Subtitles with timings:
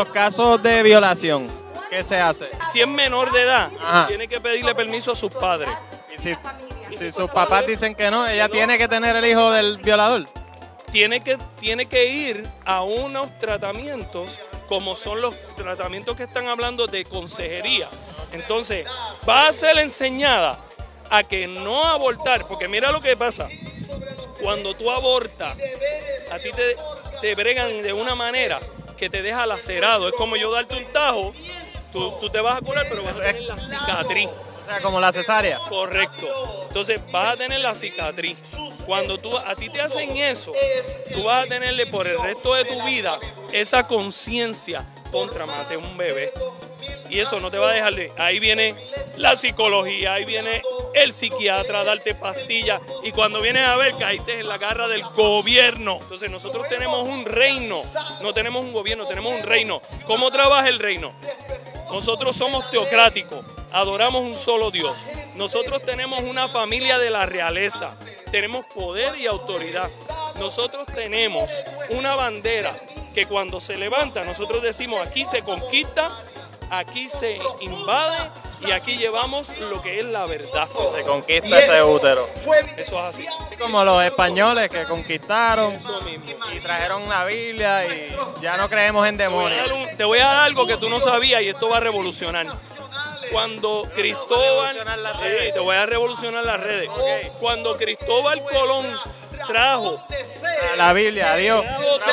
[0.00, 1.46] los casos de violación,
[1.90, 2.48] ¿qué se hace?
[2.72, 4.06] Si es menor de edad, Ajá.
[4.06, 5.68] tiene que pedirle permiso a sus padres.
[6.14, 6.34] Y si,
[6.96, 10.26] si sus papás dicen que no, ella tiene que tener el hijo del violador.
[10.90, 16.86] Tiene que, tiene que ir a unos tratamientos como son los tratamientos que están hablando
[16.86, 17.86] de consejería.
[18.32, 18.88] Entonces,
[19.28, 20.58] va a ser enseñada
[21.10, 23.48] a que no abortar, porque mira lo que pasa.
[24.40, 25.58] Cuando tú abortas,
[26.32, 26.74] a ti te,
[27.20, 28.58] te bregan de una manera
[29.00, 30.08] que te deja lacerado.
[30.08, 31.32] Es como yo darte un tajo,
[31.90, 34.28] tú, tú te vas a curar, pero vas a tener la cicatriz.
[34.28, 35.58] O sea, como la cesárea.
[35.70, 36.26] Correcto.
[36.68, 38.36] Entonces vas a tener la cicatriz.
[38.84, 40.52] Cuando tú, a ti te hacen eso,
[41.14, 43.18] tú vas a tenerle por el resto de tu vida
[43.52, 46.32] esa conciencia contra mate un bebé.
[47.08, 48.12] Y eso no te va a dejar de.
[48.16, 48.74] Ahí viene
[49.16, 50.62] la psicología, ahí viene
[50.94, 52.80] el psiquiatra a darte pastillas.
[53.02, 55.98] Y cuando vienes a ver, caíste en la garra del gobierno.
[56.00, 57.82] Entonces nosotros tenemos un reino,
[58.22, 59.82] no tenemos un gobierno, tenemos un reino.
[60.06, 61.12] ¿Cómo trabaja el reino?
[61.90, 64.96] Nosotros somos teocráticos, adoramos un solo Dios.
[65.34, 67.96] Nosotros tenemos una familia de la realeza,
[68.30, 69.90] tenemos poder y autoridad.
[70.38, 71.50] Nosotros tenemos
[71.90, 72.72] una bandera
[73.14, 76.08] que cuando se levanta nosotros decimos aquí se conquista,
[76.70, 78.16] aquí se invade
[78.66, 80.68] y aquí llevamos lo que es la verdad.
[80.94, 82.28] Se conquista ese útero.
[82.76, 83.24] Eso es así.
[83.58, 85.78] Como los españoles que conquistaron
[86.54, 89.68] y trajeron la Biblia y ya no creemos en Te voy, a demonios.
[89.70, 91.80] dar un- te voy a dar algo que tú no sabías y esto va a
[91.80, 92.46] revolucionar.
[93.32, 94.76] Cuando Cristóbal.
[94.76, 96.90] Sí, te voy a revolucionar las redes.
[97.38, 98.86] Cuando Cristóbal Colón
[99.46, 100.02] trajo,
[100.76, 101.64] La Biblia, a Dios.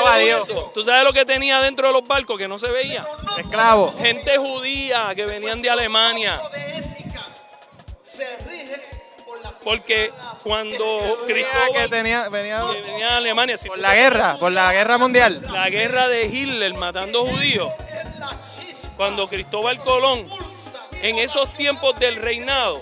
[0.06, 0.48] A Dios.
[0.74, 3.06] tú sabes lo que tenía dentro de los barcos que no se veía.
[3.38, 3.94] Esclavo.
[4.00, 6.40] Gente judía que venían de Alemania,
[9.64, 10.12] porque
[10.44, 14.72] cuando que Cristóbal tenía, venía que venía de Alemania, si por la guerra, por la
[14.72, 15.42] guerra mundial.
[15.52, 17.72] la guerra de Hitler matando judíos,
[18.96, 20.26] cuando Cristóbal Colón,
[21.02, 22.82] en esos tiempos del reinado,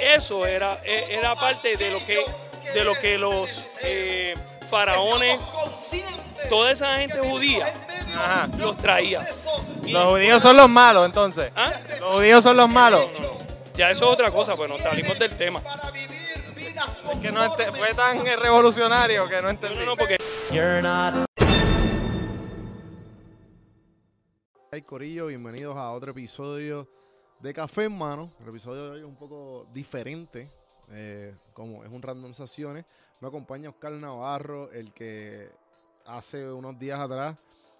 [0.00, 2.24] eso era, e- era parte de lo que,
[2.74, 3.50] de lo que los
[3.82, 4.34] eh,
[4.70, 5.38] faraones,
[6.48, 7.66] toda esa gente judía,
[8.16, 8.48] Ajá.
[8.58, 9.22] los traía.
[9.84, 11.52] Y- Los judíos son los malos, entonces.
[11.56, 11.72] ¿Ah?
[12.00, 13.06] Los judíos son los malos.
[13.74, 15.60] Ya eso es otra cosa, pues nos salimos del tema.
[17.12, 19.78] Es que no ente- fue tan revolucionario que no No, entendí.
[19.78, 20.16] no, no, porque
[24.70, 26.88] Hey Corillo, bienvenidos a otro episodio
[27.40, 28.32] de Café en Mano.
[28.40, 30.50] El episodio de hoy es un poco diferente,
[30.90, 32.84] eh, como es un random sesiones.
[33.20, 35.50] Me acompaña Oscar Navarro, el que
[36.06, 37.36] hace unos días atrás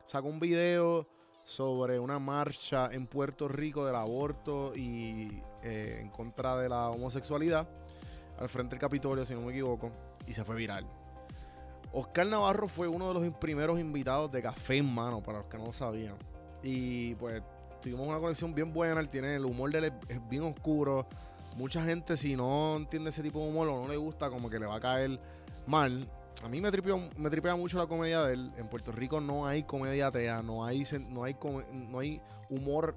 [0.06, 1.06] sacó un video
[1.44, 7.69] sobre una marcha en Puerto Rico del aborto y eh, en contra de la homosexualidad
[8.38, 9.91] al frente del Capitolio, si no me equivoco,
[10.27, 10.87] y se fue viral.
[11.93, 15.59] Oscar Navarro fue uno de los primeros invitados de Café en Mano, para los que
[15.59, 16.15] no lo sabían.
[16.62, 17.43] Y pues
[17.83, 19.00] tuvimos una conexión bien buena.
[19.00, 21.06] Él tiene el humor de él es- bien oscuro.
[21.56, 24.59] Mucha gente, si no entiende ese tipo de humor o no le gusta, como que
[24.59, 25.21] le va a caer
[25.66, 26.09] mal.
[26.43, 28.53] A mí me tripea, me tripea mucho la comedia de él.
[28.56, 31.37] En Puerto Rico no hay comedia atea, no hay, no hay,
[31.72, 32.20] no hay
[32.50, 32.97] humor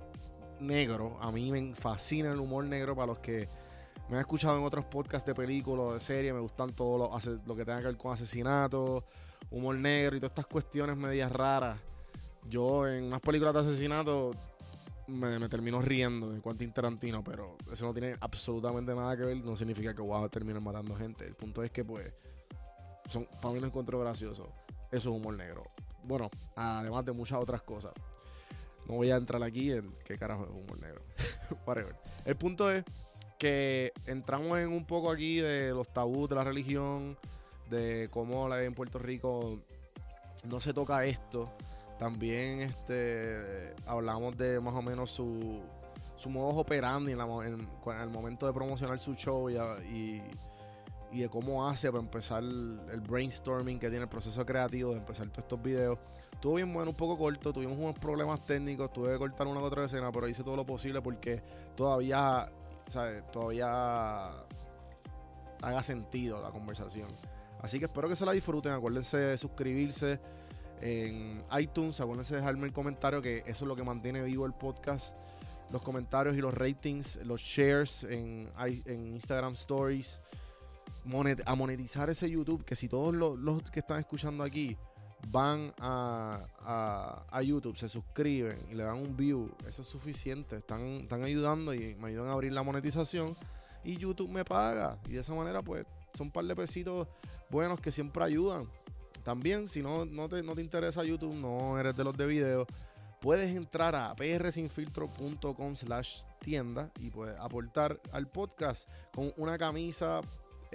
[0.60, 1.18] negro.
[1.22, 3.48] A mí me fascina el humor negro para los que
[4.10, 6.34] me han escuchado en otros podcasts de películas, de series.
[6.34, 9.04] Me gustan todo lo, lo que tenga que ver con asesinatos,
[9.52, 11.80] humor negro y todas estas cuestiones medias raras.
[12.48, 14.32] Yo en unas películas de asesinato
[15.08, 19.38] me, me termino riendo de Quentin Tarantino, pero eso no tiene absolutamente nada que ver.
[19.38, 21.26] No significa que voy a terminar matando gente.
[21.26, 22.12] El punto es que, pues,
[23.10, 24.50] son, para mí lo encuentro gracioso.
[24.92, 25.64] Eso es humor negro.
[26.04, 27.92] Bueno, además de muchas otras cosas.
[28.88, 31.02] No voy a entrar aquí en qué carajo es humor negro.
[31.66, 31.96] Whatever.
[32.26, 32.84] El punto es
[33.40, 37.18] que entramos en un poco aquí de los tabús de la religión,
[37.70, 39.60] de cómo en Puerto Rico
[40.48, 41.50] no se toca esto.
[41.98, 45.62] También este hablamos de más o menos su,
[46.18, 47.68] su modo operandi en, en-
[48.02, 50.22] el momento de promocionar su show y,
[51.16, 55.28] y de cómo hace para empezar el, brainstorming que tiene el proceso creativo de empezar
[55.30, 55.98] todos estos videos.
[56.34, 59.66] Estuvo bien bueno, un poco corto, tuvimos unos problemas técnicos, tuve que cortar una que
[59.66, 61.42] otra escena, pero hice todo lo posible porque
[61.78, 62.52] todavía,
[62.88, 63.24] ¿sabes?
[63.32, 64.28] Todavía
[65.62, 67.08] haga sentido la conversación.
[67.62, 68.74] Así que espero que se la disfruten.
[68.74, 70.20] Acuérdense de suscribirse
[70.82, 72.02] en iTunes.
[72.02, 75.16] Acuérdense de dejarme el comentario, que eso es lo que mantiene vivo el podcast.
[75.72, 80.22] Los comentarios y los ratings, los shares en, en Instagram Stories.
[81.46, 84.76] A monetizar ese YouTube, que si todos los, que están escuchando aquí
[85.30, 90.58] van a, a- a YouTube, se suscriben y le dan un view, eso es suficiente.
[90.58, 93.36] Están, están ayudando y me ayudan a abrir la monetización
[93.84, 95.00] y YouTube me paga.
[95.08, 97.08] Y de esa manera, pues, son un par de pesitos
[97.50, 98.68] buenos que siempre ayudan.
[99.24, 102.66] También, si no, no, te, no te interesa YouTube, no eres de los de video,
[103.22, 110.22] puedes entrar a prsinfiltro.com slash tienda y puedes aportar al podcast con una camisa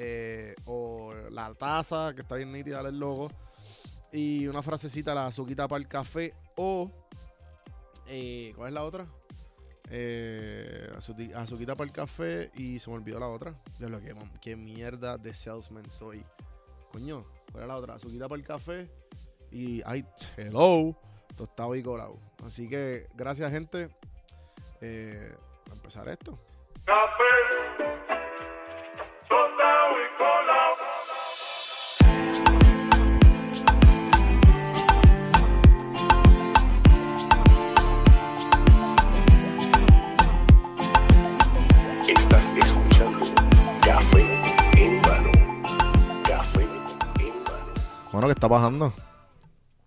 [0.03, 3.31] eh, o la taza que está bien nítida el logo
[4.11, 6.91] y una frasecita, la azuquita para el café o...
[8.07, 9.07] eh, ¿Cuál es la otra?
[9.91, 10.91] Eh,
[11.35, 13.55] azuquita para el café y se me olvidó la otra.
[13.79, 14.01] Ya lo
[14.41, 16.25] que mierda de salesman soy.
[16.93, 17.95] Coño, ¿cuál es la otra?
[17.97, 18.89] Azuquita para el café
[19.51, 20.07] y ay,
[20.39, 20.97] hello,
[21.37, 22.19] tostado y colado.
[22.47, 23.91] Así que gracias gente.
[24.81, 25.37] Eh,
[25.71, 26.39] a empezar esto.
[26.87, 28.10] Café,
[48.21, 48.29] mano.
[48.29, 48.95] ¿qué está pasando?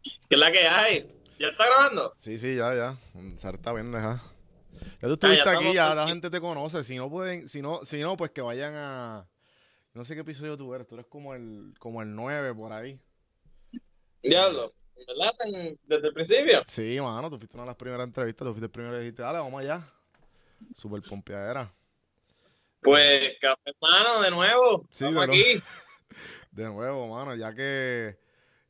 [0.03, 1.09] ¿Qué es la que hay?
[1.39, 2.13] ¿Ya está grabando?
[2.19, 2.97] Sí, sí, ya, ya.
[3.38, 4.21] Sarta vende, ya.
[5.01, 6.83] Ya tú estuviste ya aquí, ya la gente te conoce.
[6.83, 9.27] Si no pueden, si no, si no, pues que vayan a.
[9.94, 10.88] No sé qué episodio tú eres.
[10.88, 13.00] Tú eres como el, como el 9 por ahí.
[14.21, 14.74] Diablo.
[15.07, 15.33] ¿Verdad?
[15.86, 16.63] Desde el principio.
[16.68, 19.21] Sí, mano, tú fuiste una de las primeras entrevistas, tú fuiste el primero y dijiste,
[19.21, 19.88] dale, vamos allá.
[20.75, 21.74] Super pompeadera.
[22.81, 24.88] Pues, café hermano, de nuevo.
[24.91, 25.63] Sí, Estamos pero- aquí.
[26.53, 28.17] De nuevo, mano, ya que,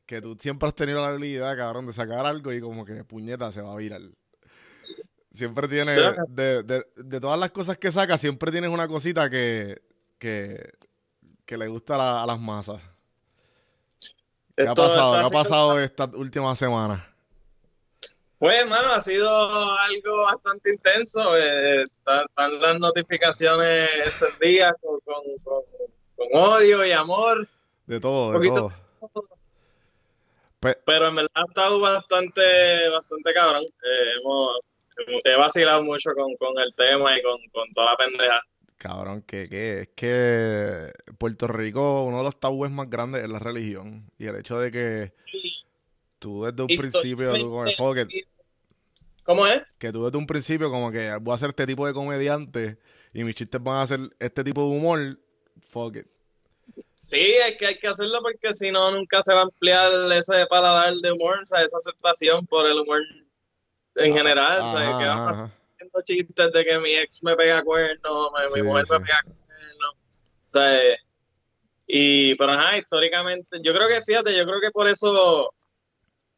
[0.06, 3.52] que tú siempre has tenido la habilidad, cabrón, de sacar algo y como que puñeta
[3.52, 4.02] se va a virar.
[5.34, 6.00] Siempre tienes,
[6.30, 9.82] de, de, de todas las cosas que sacas, siempre tienes una cosita que,
[10.18, 10.74] que,
[11.46, 12.82] que le gusta a, la- a las masas.
[14.56, 15.16] ¿Qué ha pasado?
[15.16, 17.10] esto ¿Qué ha pasado esta última semana?
[18.38, 21.36] Pues, hermano, ha sido algo bastante intenso.
[21.36, 25.64] eh, están, están las notificaciones encendidas con, con, con,
[26.16, 27.48] con odio y amor.
[27.86, 28.74] De todo, de todo.
[30.60, 33.64] Pe- Pero en verdad ha estado bastante, bastante cabrón.
[33.64, 34.60] Eh, hemos,
[35.26, 38.42] he vacilado mucho con, con el tema y con, con toda la pendeja.
[38.78, 43.40] Cabrón, que, que es que Puerto Rico, uno de los tabúes más grandes es la
[43.40, 44.10] religión.
[44.18, 45.08] Y el hecho de que
[46.20, 48.26] tú desde un principio, tú como, fuck it,
[49.26, 49.64] ¿Cómo es?
[49.78, 52.78] que tú desde un principio como que voy a ser este tipo de comediante
[53.14, 55.20] y mis chistes van a ser este tipo de humor,
[55.70, 56.06] fuck it.
[57.04, 60.46] Sí, es que hay que hacerlo porque si no, nunca se va a ampliar ese
[60.48, 63.02] paladar de humor, o sea, esa aceptación por el humor
[63.96, 64.62] en general.
[64.62, 65.52] o sea, que vamos ajá.
[65.74, 68.94] haciendo chistes de que mi ex me pega cuernos, mi, mujer sí.
[68.94, 69.96] me pega cuernos.
[70.48, 70.80] O sea,
[71.88, 75.54] y, pero ajá, históricamente, yo creo que, fíjate, yo creo que por eso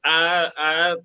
[0.02, 0.96] ha, ha,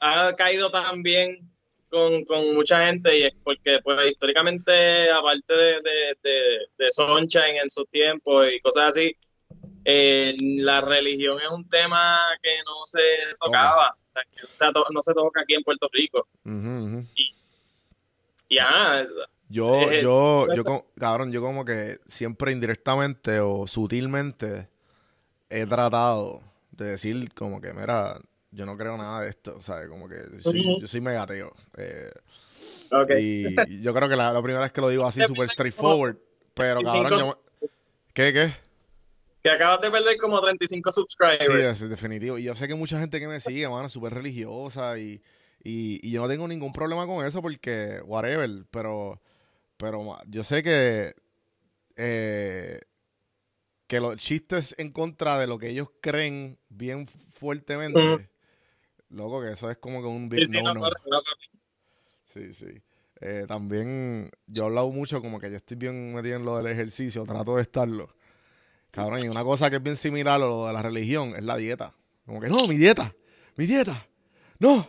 [0.00, 1.51] ha caído tan bien
[1.92, 7.58] con, con mucha gente y es porque pues históricamente aparte de, de, de, de Sunshine
[7.62, 9.14] en sus tiempos y cosas así
[9.84, 13.00] eh, la religión es un tema que no se
[13.38, 16.26] tocaba o sea, que no, se to- no se toca aquí en Puerto Rico.
[18.48, 18.58] Y
[19.48, 24.68] Yo, Eh, yo, eso- yo, como- cabrón, yo como que siempre indirectamente o sutilmente
[25.50, 26.40] he tratado
[26.70, 28.18] de decir como que, mira,
[28.52, 31.54] yo no creo nada de esto, sea, como que soy, yo soy megateo.
[31.76, 32.12] Eh,
[32.90, 33.10] ok.
[33.18, 36.16] Y yo creo que la, la primera vez que lo digo así, súper straightforward,
[36.54, 37.34] pero cabrón, yo...
[38.14, 38.52] ¿Qué, qué?
[39.42, 42.38] que acabas de perder como 35 Sí, subscribers es definitivo.
[42.38, 45.20] Y yo sé que mucha gente que me sigue, mano, súper religiosa y,
[45.64, 49.20] y, y yo no tengo ningún problema con eso porque, whatever, pero,
[49.76, 51.14] pero yo sé que,
[51.96, 52.80] eh,
[53.88, 58.30] que los chistes en contra de lo que ellos creen bien fuertemente.
[59.12, 60.96] Loco, que eso es como que un big Sí, sí, no no corre.
[62.04, 62.82] Sí, sí.
[63.20, 66.66] Eh, también yo he hablado mucho como que yo estoy bien metido en lo del
[66.66, 68.08] ejercicio, trato de estarlo.
[68.90, 71.56] Cabrón, y una cosa que es bien similar a lo de la religión es la
[71.56, 71.94] dieta.
[72.26, 73.14] Como que, no, mi dieta,
[73.56, 74.06] mi dieta,
[74.58, 74.88] no.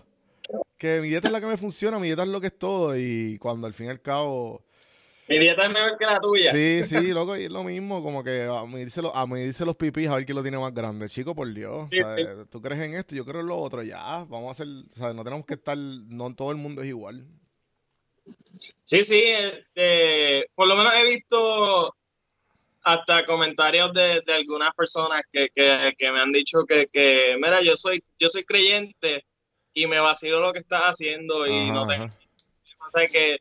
[0.77, 2.98] Que mi dieta es la que me funciona, mi dieta es lo que es todo.
[2.98, 4.65] Y cuando al fin y al cabo,
[5.27, 8.24] mi dieta es mejor que la tuya sí, sí, loco, y es lo mismo, como
[8.24, 11.08] que a medirse, los- a medirse los pipis a ver quién lo tiene más grande.
[11.10, 12.27] Chico, por Dios, Sí, ¿sabes?
[12.50, 15.15] tú crees en esto, yo creo en lo otro, ya, vamos a hacer, ¿sabes?
[15.15, 17.25] No tenemos que estar, no todo el mundo es igual.
[18.84, 21.96] Sí, sí, este, por lo menos he visto
[22.84, 27.62] hasta comentarios de, de algunas personas que, que, que me han dicho que, que, mira,
[27.62, 29.25] yo soy, yo soy creyente
[29.74, 32.10] y me vacilo lo que estás haciendo y Ajá, no te, ajá.
[32.86, 33.38] o sea que,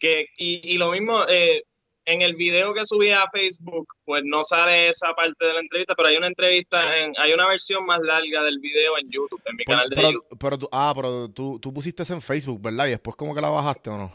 [0.00, 1.62] que y, y lo mismo, eh,
[2.06, 5.94] en el video que subí a Facebook, pues no sale esa parte de la entrevista,
[5.94, 9.54] pero hay una entrevista, en, hay una versión más larga del video en YouTube, en
[9.56, 10.38] mi Pero, canal de pero- YouTube.
[10.40, 12.86] pero tú, ah, pero tú, tú pusiste eso en Facebook, ¿verdad?
[12.86, 14.12] Y después como que la bajaste o no?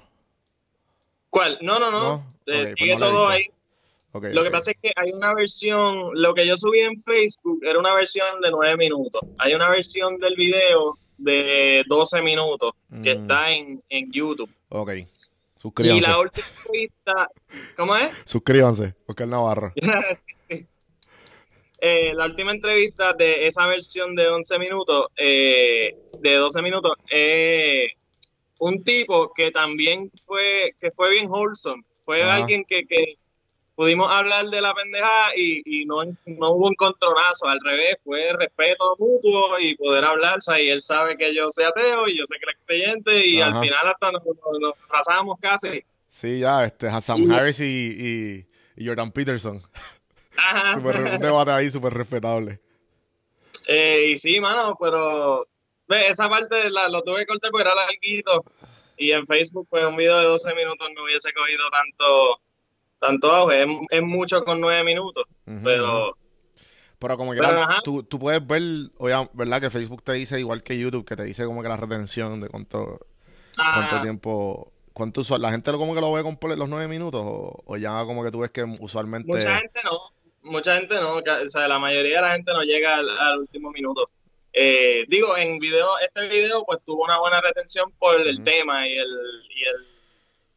[1.29, 1.57] ¿Cuál?
[1.61, 2.15] No, no, no, ¿No?
[2.47, 3.43] eh, pues sigue no todo ahí.
[4.13, 7.77] Lo que pasa es que hay una versión, lo que yo subí en Facebook era
[7.77, 9.21] una versión de nueve minutos.
[9.37, 12.73] Hay una versión del video de 12 minutos
[13.03, 13.21] que Mm.
[13.21, 14.49] está en, en YouTube.
[14.69, 14.91] Ok.
[15.77, 17.29] Y la última entrevista,
[17.75, 18.09] ¿cómo es?
[18.25, 19.73] Suscríbanse, Oscar Navarro.
[20.49, 20.67] Sí.
[21.79, 27.89] Eh, la última entrevista de esa versión de 11 minutos, eh, de 12 minutos, eh,
[28.59, 31.83] un tipo que también fue, que fue bien wholesome.
[31.95, 32.35] Fue Ajá.
[32.35, 33.17] alguien que, que
[33.75, 38.95] pudimos hablar de la pendejada y, y no, no hubo encontronazo, al revés, fue respeto
[38.97, 42.23] mutuo y poder hablar, o sea, y él sabe que yo soy ateo y yo
[42.25, 43.57] sé que él es creyente y Ajá.
[43.59, 45.81] al final hasta nos, nos, nos abrazamos casi.
[46.09, 49.57] Sí, ya, este, Sam Harris y, y, y Jordan Peterson.
[50.37, 50.73] Ajá.
[50.79, 52.59] Súper- un debate ahí súper respetable.
[53.67, 55.47] Eh, y sí, mano, pero
[55.87, 58.43] ve, esa parte la, lo tuve que cortar porque era larguito.
[58.97, 62.39] Y en Facebook, pues un video de 12 minutos no hubiese cogido tanto,
[63.05, 63.63] tanto auge.
[63.63, 65.23] Es, es mucho con 9 minutos,
[65.63, 66.17] pero.
[66.97, 67.81] Pero como que Pero, ajá.
[67.83, 68.61] tú, tú puedes ver,
[68.97, 69.59] oye, ¿verdad?
[69.61, 72.47] Que Facebook te dice igual que YouTube, que te dice como que la retención de
[72.47, 73.05] cuánto,
[73.55, 76.87] cuánto ah, tiempo, cuánto usual, la gente lo- como que lo ve completo los nueve
[76.87, 79.27] minutos o, o ya como que tú ves que usualmente...
[79.31, 79.99] mucha gente no.
[80.49, 81.15] Mucha gente no.
[81.17, 84.09] O sea, la mayoría de la gente no llega al, al último minuto.
[84.53, 88.93] Eh, digo, en video, este video pues tuvo una buena retención por el tema y
[88.97, 89.07] el,
[89.49, 89.75] y el,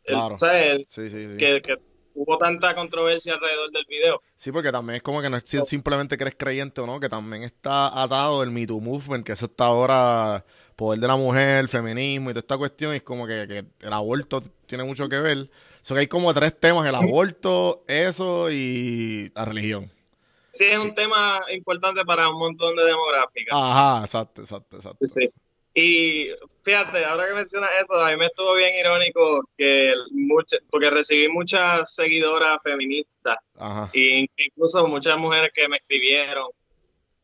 [0.05, 0.35] el- Claro.
[0.37, 1.37] o sea, el- Sí, sí, sí.
[1.37, 1.77] que, que
[2.19, 4.23] hubo tanta controversia alrededor del video.
[4.37, 6.99] Sí, porque también es como que no es si- simplemente que eres creyente o no,
[7.01, 10.45] que también está atado el Me Too Movement, que eso está ahora,
[10.77, 13.93] poder de la mujer, feminismo y toda esta cuestión, y es como que, que el
[13.93, 15.51] aborto tiene mucho que ver.
[15.83, 19.91] So que hay como tres temas, el aborto, eso y la religión.
[20.51, 23.57] Sí, es un tema importante para un montón de demográficas.
[23.57, 25.07] Ajá, exacto, exacto, exacto.
[25.07, 25.31] Sí.
[25.75, 26.29] Y
[26.65, 31.29] fíjate, ahora que mencionas eso, a mí me estuvo bien irónico que muchas, porque recibí
[31.29, 33.91] muchas seguidoras feministas Ajá.
[33.93, 36.49] e incluso muchas mujeres que me escribieron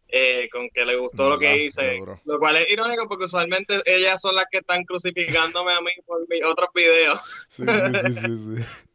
[0.08, 4.20] eh, con que les gustó lo que hice, lo cual es irónico porque usualmente ellas
[4.20, 8.36] son las que están crucificándome a mí por mis otros videos, Sí, sí, sí, sí,
[8.36, 8.64] sí.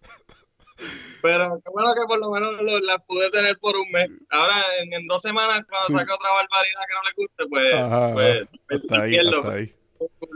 [1.21, 4.09] pero qué bueno que por lo menos lo- las pude tener por un mes.
[4.29, 5.93] Ahora en, en dos semanas cuando Sí.
[5.93, 9.74] saque otra barbaridad que no le guste, pues, Ajá, pues Hasta ahí, pierdo, hasta ahí.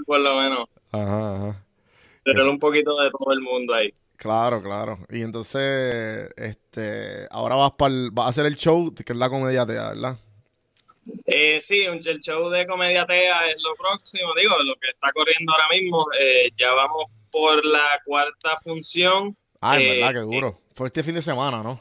[0.06, 0.66] por lo menos.
[0.92, 1.66] Ajá, ajá.
[2.26, 3.92] tener un poquito de todo el mundo ahí.
[4.16, 4.98] Claro, claro.
[5.10, 9.66] Y entonces, este, ahora vas para vas a hacer el show, que es la comedia
[9.66, 10.18] ¿verdad?
[11.26, 15.12] Eh, sí, un- el show de Comedia Tea es lo próximo, digo, lo que está
[15.12, 16.06] corriendo ahora mismo.
[16.18, 19.36] eh, ya vamos por la cuarta función.
[19.63, 20.60] Ah, en Eh, verdad, que duro.
[20.75, 21.79] Fue este fin de semana, ¿no?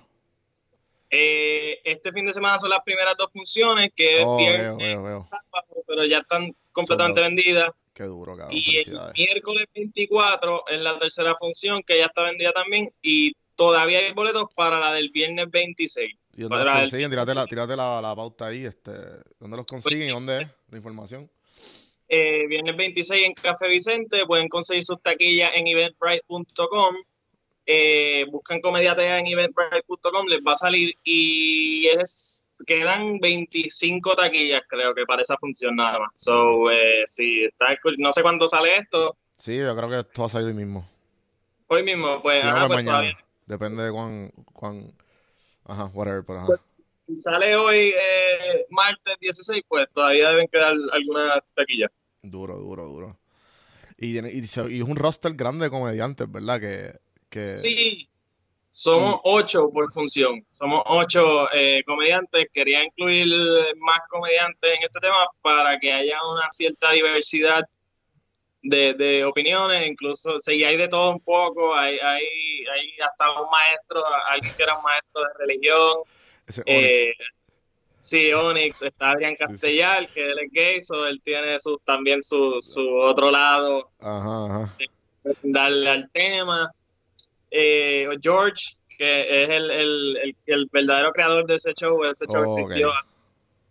[1.11, 4.77] Eh, este fin de semana son las primeras dos funciones, que es Oh, viernes, veo,
[4.79, 5.29] veo, veo.
[5.31, 7.71] sábado, pero ya están completamente vendidas.
[7.93, 8.57] Qué duro, cabrón.
[8.57, 12.91] Y el miércoles 24 es la tercera función, que ya está vendida también.
[13.03, 16.15] Y todavía hay boletos para la del viernes 26.
[16.35, 17.11] ¿Y dónde los consiguen?
[17.11, 18.93] Tírate la, tírate la, la pauta ahí, este,
[19.39, 20.07] ¿dónde los consiguen sí.
[20.07, 21.31] y dónde es la información?
[22.09, 24.25] Eh, viernes 26 en Café Vicente.
[24.27, 26.97] Pueden conseguir sus taquillas en eventbrite.com.
[27.65, 30.27] Eh, buscan Comediatea en eventbrite.com.
[30.27, 35.99] Les va a salir y es quedan 25 taquillas, creo que para esa función nada
[35.99, 36.11] más.
[36.15, 39.17] So, eh, si está, no sé cuándo sale esto.
[39.39, 40.89] Sí, yo creo que esto va a salir hoy mismo.
[41.67, 43.19] Hoy mismo, pues, ajá, pues pues todavía.
[43.47, 44.95] Depende de cuán, cuán,
[45.65, 46.53] ajá, whatever, pero ajá.
[46.91, 51.91] Si sale hoy, eh, martes 16, pues todavía deben quedar algunas taquillas.
[52.23, 53.19] Duro, duro, duro.
[53.99, 56.61] Y, y, y es un roster grande de comediantes, ¿verdad?
[56.61, 56.93] Que,
[57.33, 58.09] que Sí,
[58.71, 60.47] somos ocho por función.
[60.53, 62.47] Somos ocho eh, comediantes.
[62.53, 63.27] Quería incluir
[63.79, 67.63] más comediantes en este tema para que haya una cierta diversidad
[68.63, 69.87] de, de opiniones.
[69.89, 72.25] Incluso, si hay de todo un poco, hay, hay,
[72.75, 75.99] hay hasta un maestro, alguien que era un maestro de religión.
[76.47, 77.13] ese Eh,
[78.03, 79.53] sí, Onyx, está Adrián Sí, sí.
[79.53, 84.47] Castellar, que él es gay, so él tiene su, también su, su otro lado Ajá,
[84.47, 84.77] ajá.
[85.43, 86.71] darle al tema.
[87.55, 92.43] Eh, George, que es el, el, el, el verdadero creador de ese show, ese show
[92.43, 93.13] Oh, existió hace,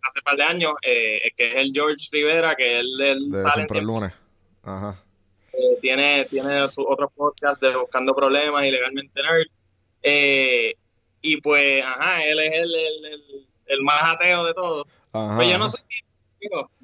[0.02, 3.54] hace par de años, eh, que es el George Rivera, que él, él De sale
[3.54, 4.12] siempre el lunes.
[4.62, 5.02] Ajá.
[5.52, 9.46] eh, tiene, tiene su otro podcast de Buscando Problemas y Legalmente Nerd.
[10.04, 10.74] Eh,
[11.20, 12.74] y pues, ajá, él es el,
[13.66, 15.02] el, más ateo de todos.
[15.12, 15.36] Ajá.
[15.36, 15.78] Pues yo no sé,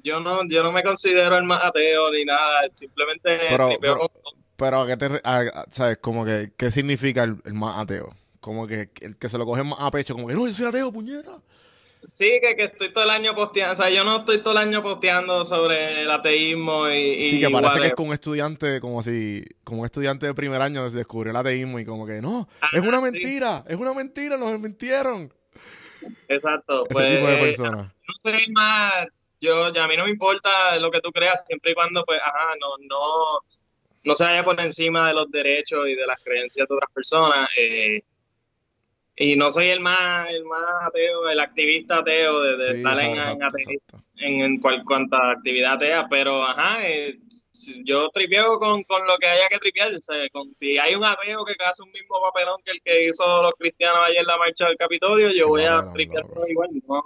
[0.03, 4.11] yo no, yo no me considero el más ateo ni nada, simplemente Pero- pero-.
[4.59, 5.97] Pero, ¿a qué te, a- a- ¿sabes?
[5.99, 8.09] Como que, ¿qué significa el, el más ateo?
[8.41, 10.65] Como que el que se lo coge más a pecho, como que no, yo soy
[10.67, 11.39] ateo, puñeta.
[12.03, 14.57] Sí, que, que estoy todo el año posteando, o sea, yo no estoy todo el
[14.69, 18.79] año posteando sobre el ateísmo y, y Sí, que parece que es como un estudiante,
[18.79, 22.47] como si, como un estudiante de primer año descubrió el ateísmo y como que no,
[22.61, 23.03] Ah, es una sí.
[23.11, 25.33] mentira, es una mentira, nos mintieron.
[26.29, 27.87] Exacto, Ese pues tipo de eh, personas.
[28.07, 29.07] yo soy más,
[29.41, 32.19] yo, ya a mí no me importa lo que tú creas, siempre y cuando, pues,
[32.23, 33.39] ajá, no, no,
[34.03, 37.49] no se vaya por encima de los derechos y de las creencias de otras personas.
[37.57, 38.01] eh,
[39.21, 42.99] y no soy el más, el más ateo, el activista ateo de, de Sí, estar
[42.99, 43.97] en, exacto, en ate- exacto.
[44.15, 47.19] en, en cual, cuanta actividad atea, pero ajá, eh,
[47.83, 49.93] yo tripeo con, con lo que haya que tripear.
[49.93, 53.07] o sea, con, si hay un ateo que hace un mismo papelón que el que
[53.09, 56.47] hizo los cristianos ayer en la marcha del Capitolio, yo Qué voy a tripear todo
[56.47, 56.69] igual.
[56.87, 57.03] No,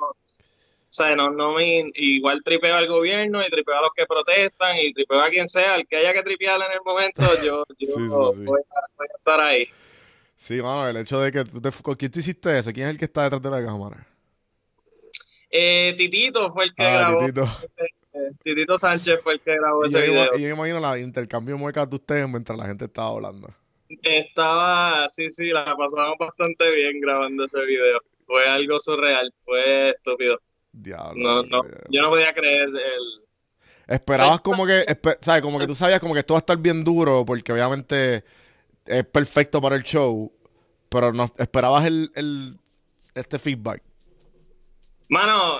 [0.93, 4.93] sea, no, no me, igual tripeo al gobierno y tripeo a los que protestan y
[4.93, 8.09] tripeo a quien sea, el que haya que tripear en el momento, yo, yo Sí,
[8.11, 8.41] sí, sí.
[8.43, 9.67] Voy, a, voy a estar ahí.
[10.35, 11.71] Sí, mano, el hecho de que tú te...
[11.71, 12.71] ¿Con quién tú hiciste eso?
[12.73, 14.05] ¿Quién es el que está detrás de la cámara?
[15.49, 17.47] Eh, Titito fue el que Ah, grabó, Titito.
[17.77, 20.29] eh, Titito Sánchez fue el que grabó Y ese yo, video.
[20.35, 23.49] y yo me imagino la intercambio muecas de ustedes mientras la gente estaba hablando.
[24.01, 27.99] Estaba, sí, sí, la pasamos bastante bien grabando ese video.
[28.25, 30.39] Fue algo surreal, fue estúpido.
[30.73, 31.13] Diablo.
[31.15, 33.21] No, no, yo no podía creer el...
[33.87, 34.85] Esperabas como que,
[35.21, 35.41] ¿sabes?
[35.41, 38.23] Como que tú sabías como que esto va a estar bien duro porque obviamente
[38.85, 40.31] es perfecto para el show,
[40.89, 42.57] pero no esperabas el, el
[43.13, 43.83] este feedback.
[45.09, 45.59] Mano,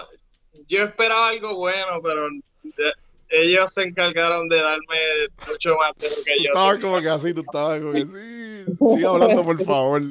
[0.68, 2.28] yo esperaba algo bueno, pero
[2.64, 2.94] de-
[3.30, 5.00] ellos se encargaron de darme
[5.48, 6.50] mucho más de lo que Tú yo.
[6.50, 10.02] estabas como que así, tú estabas como que sí, sigue hablando por favor.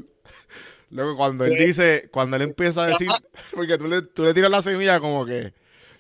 [0.93, 3.09] Luego cuando él dice, cuando él empieza a decir,
[3.55, 5.53] porque tú le, tú le tiras la semilla como que,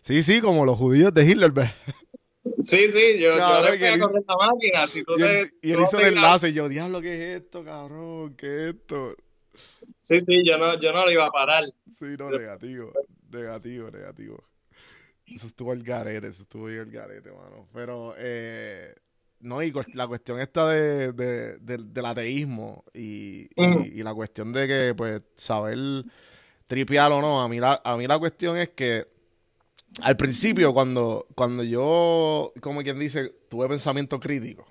[0.03, 1.71] sí, sí, como los judíos de Hitler, ¿ves?
[2.59, 4.87] Sí, sí, yo, Cabrón, yo le fui que a correr la máquina.
[4.87, 7.15] Si tú Y te- él, y él tú hizo el enlace y yo, diablo, ¿qué
[7.15, 8.35] es esto, cabrón?
[8.37, 9.17] ¿Qué es esto?
[9.99, 11.65] Sí, sí, yo no, yo no lo iba a parar.
[11.99, 12.93] Sí, no, negativo,
[13.31, 14.45] negativo, negativo.
[15.27, 17.69] Eso estuvo al garete, eso estuvo bien al garete, mano.
[17.73, 18.95] Pero, eh,
[19.43, 23.81] no, y la cuestión esta de, de- del- del ateísmo y, y- Ujú.
[23.81, 25.79] y la cuestión de que, pues, saber
[26.67, 29.07] tripear o no, a mí la, a mí la cuestión es que
[30.01, 34.67] al principio, cuando, cuando yo, como quien dice, tuve pensamiento crítico,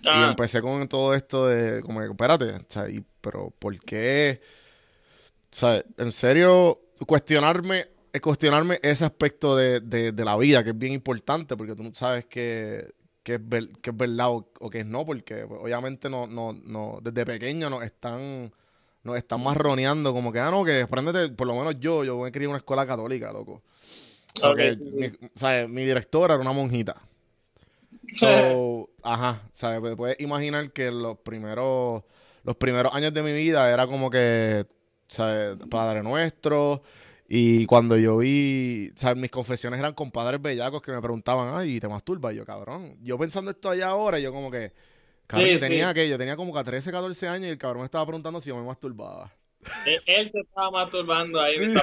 [0.00, 3.78] y Ah, empecé con todo esto de, como que, espérate, o sea, y- pero ¿por
[3.84, 4.40] qué?
[5.52, 7.86] O sea, en serio, cuestionarme,
[8.22, 11.94] cuestionarme ese aspecto de, de- de la vida, que es bien importante, porque tú no
[11.94, 12.92] sabes que,
[13.28, 16.52] que es, ver- que es verdad o, o que es no, porque obviamente no, no,
[16.52, 18.52] no, desde pequeño nos están,
[19.04, 22.44] nos están marroneando, como que, ah, no, que despréndete, por lo menos yo, yo crié
[22.46, 23.62] en una escuela católica, loco.
[24.34, 24.98] So Ok, que sí, sí.
[24.98, 25.68] mi, ¿sabes?
[25.68, 26.96] mi directora era una monjita.
[28.10, 29.94] So, ajá, ¿sabes?
[29.96, 32.02] Puedes imaginar que los primeros,
[32.42, 34.66] los primeros años de mi vida era como que,
[35.08, 35.56] ¿sabes?
[35.70, 36.82] Padre Nuestro.
[37.30, 39.18] Y cuando yo vi, ¿sabes?
[39.18, 42.32] Mis confesiones eran con padres bellacos que me preguntaban, ay, ¿te masturbas?
[42.32, 42.96] Y yo, cabrón.
[43.02, 44.72] Yo pensando esto allá ahora, yo como que,
[45.26, 45.94] cabrón, Sí, yo tenía sí.
[45.94, 48.48] que, yo tenía como que 13, 14 años y el cabrón me estaba preguntando si
[48.48, 49.30] yo me masturbaba.
[49.84, 51.74] él, él se estaba masturbando ahí Sí.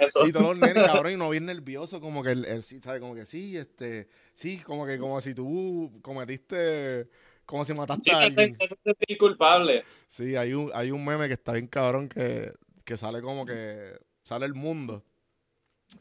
[0.00, 0.26] eso.
[0.26, 3.00] Y todos los nenes, cabrón, y no bien nervioso, como que él, él sí, ¿sabes?
[3.02, 7.08] Como que sí, este, sí, como que como si tú cometiste,
[7.44, 8.56] como si mataste Sí, a alguien.
[8.64, 9.84] hace sentir culpable.
[10.08, 12.52] Sí, hay un, hay un meme que está bien cabrón que,
[12.86, 13.92] que sale como que
[14.28, 15.02] sale el mundo.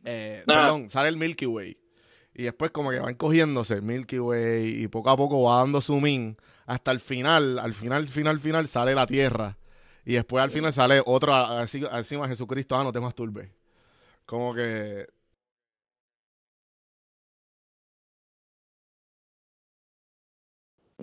[0.03, 0.43] Eh.
[0.45, 1.77] Perdón, sale el Milky Way.
[2.35, 6.05] Y después como que van cogiéndose Milky Way y poco a poco va dando zoom
[6.07, 9.57] in hasta el final, al final, final, final sale la Tierra.
[10.05, 13.49] Y después al final sale otro así- encima Jesucristo, ah, no te masturbes.
[14.25, 15.07] Como que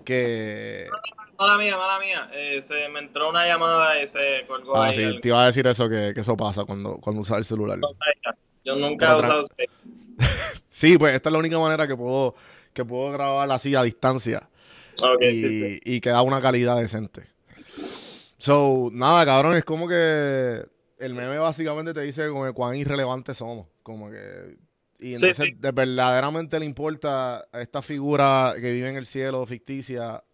[0.05, 0.87] que
[1.45, 2.31] Mala mía, mala mía.
[2.33, 4.95] Eh, se me entró una llamada y se colgó ah, ahí.
[4.95, 7.45] sí, el- te iba a decir eso que, que eso pasa cuando, cuando usas el
[7.45, 7.79] celular.
[8.65, 9.43] Yo nunca he usado.
[10.71, 12.35] Sí, pues esta es la única manera que puedo,
[12.73, 14.49] que puedo grabar así a distancia.
[15.03, 15.81] Ok, y, sí, sí.
[15.85, 17.23] y que da una calidad decente.
[18.39, 20.65] So, nada, cabrón, es como que
[20.99, 23.69] el meme básicamente te dice como cuán irrelevantes somos.
[23.83, 24.57] Como que.
[24.99, 25.55] Y Sí, entonces, sí.
[25.59, 30.25] de verdaderamente le importa a esta figura que vive en el cielo ficticia.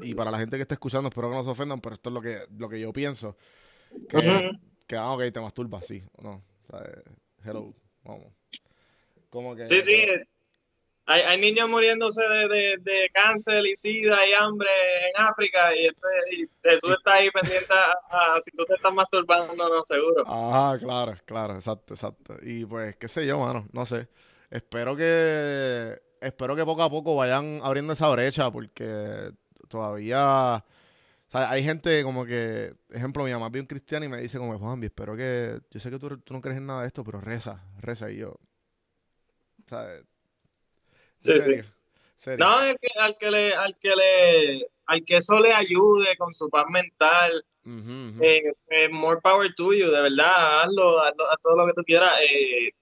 [0.00, 2.14] Y para la gente que está escuchando, espero que no se ofendan, pero esto es
[2.14, 3.36] lo que, lo que yo pienso.
[4.08, 4.58] Que, Ujú.
[4.86, 6.02] que ah, ok, te masturbas, sí.
[6.14, 7.02] o No, o sea, eh,
[7.44, 8.32] hello, vamos.
[9.30, 9.66] Como que.
[9.66, 9.94] Sí, sí.
[11.06, 14.70] Hay, hay niños muriéndose de, de, de cáncer y sida y hambre
[15.08, 18.92] en África y, este, y Jesús está ahí pendiente a, a si tú te estás
[18.92, 20.24] masturbando no, seguro.
[20.26, 22.36] Ajá, claro, claro, exacto, exacto.
[22.40, 24.08] Y pues, qué sé yo, mano, no sé.
[24.50, 29.30] Espero que, espero que poco a poco vayan abriendo esa brecha porque
[29.74, 30.56] todavía,
[31.26, 34.38] o sea, hay gente como que, ejemplo, mi mamá es bien cristiana y me dice
[34.38, 37.02] como, Juanvi, espero que, yo sé que tú, tú no crees en nada de esto,
[37.02, 38.36] pero reza, reza y yo,
[39.66, 40.04] ¿sabes?
[41.18, 41.54] Sí, sí.
[42.16, 42.46] Serio.
[42.46, 46.32] No, al que, al que le, al que le, al que eso le ayude con
[46.32, 47.44] su paz mental,
[48.22, 51.82] eh, eh, more power to you, de verdad, hazlo, hazlo, haz todo lo que tú
[51.82, 52.12] quieras.
[52.20, 52.72] Eh, eh,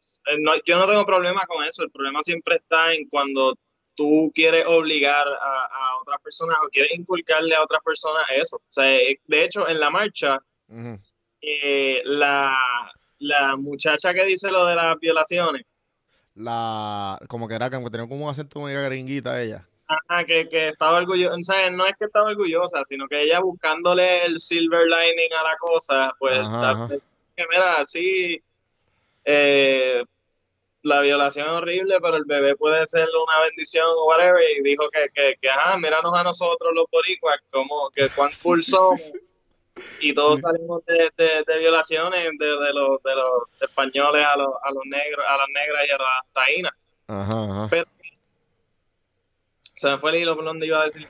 [0.41, 3.55] no- yo no tengo problema con eso, el problema siempre está en cuando
[3.95, 8.57] tú quieres obligar a, a otras personas o quieres inculcarle a otras personas eso.
[8.57, 10.39] O sea, eh, de hecho, en la marcha,
[11.41, 12.57] eh, la,
[13.19, 15.63] la muchacha que dice lo de las violaciones,
[16.35, 19.67] La, como que era, como que tenía como un acento medio gringuita ella.
[19.87, 23.41] Ajá, que, que estaba orgullosa, o sea, no es que estaba orgullosa, sino que ella
[23.41, 26.89] buscándole el silver lining a la cosa, pues, Ajá, ajá.
[27.37, 28.43] que mira, sí,
[29.25, 30.03] eh,
[30.83, 34.89] la violación es horrible, pero el bebé puede ser una bendición o whatever, y dijo
[34.91, 39.13] que, que, que ajá, míranos a nosotros los boricuas, como que cuán cool somos,
[40.01, 44.49] y todos salimos de, de, de violaciones de, de los, de los españoles a los,
[44.63, 46.73] a los negros, a las negras y a las taínas.
[47.07, 47.69] Ajá, ajá.
[47.71, 47.87] Pero-
[49.63, 51.09] Se me fue el hilo por donde iba a decir.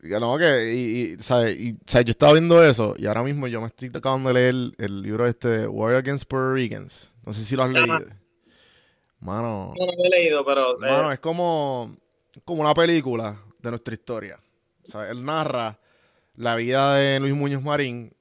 [0.00, 1.58] No, que, y, y, ¿sabes?
[1.58, 2.06] Y, ¿sabes?
[2.06, 5.02] Yo estaba viendo eso y ahora mismo yo me estoy acabando de leer el, el
[5.02, 7.12] libro este, War Against Puerto Ricans.
[7.24, 7.98] No sé si lo has leído.
[9.20, 11.96] Mano, No, no lo he leído, pero eh, mano, es como,
[12.44, 14.38] como una película de nuestra historia.
[14.84, 15.78] O sea, él narra
[16.36, 18.12] la vida de Luis Muñoz Marín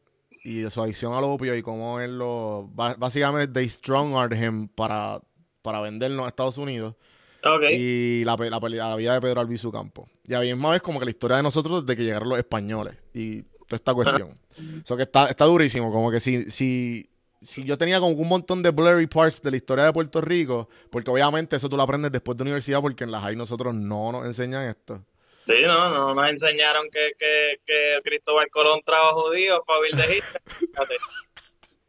[0.43, 2.69] y de su adicción al opio y cómo él lo...
[2.73, 5.21] Básicamente, they strong him para,
[5.62, 6.95] para vendernos a Estados Unidos
[7.43, 7.63] ok.
[7.71, 10.07] y la, la, vida de Pedro Albizu Campo.
[10.25, 12.95] Y a misma vez como que la historia de nosotros desde que llegaron los españoles
[13.13, 14.38] y toda esta cuestión.
[14.83, 17.10] Eso que está, está durísimo, como que si, si,
[17.41, 20.69] si yo tenía como un montón de blurry parts de la historia de Puerto Rico,
[20.91, 24.12] porque obviamente eso tú lo aprendes después de universidad porque en la high nosotros no
[24.12, 25.04] nos enseñan esto.
[25.45, 30.04] Sí, no, no nos enseñaron que, que, que Cristóbal Colón trajo judíos para huir de
[30.04, 30.41] Hitler.
[30.45, 30.95] Fíjate.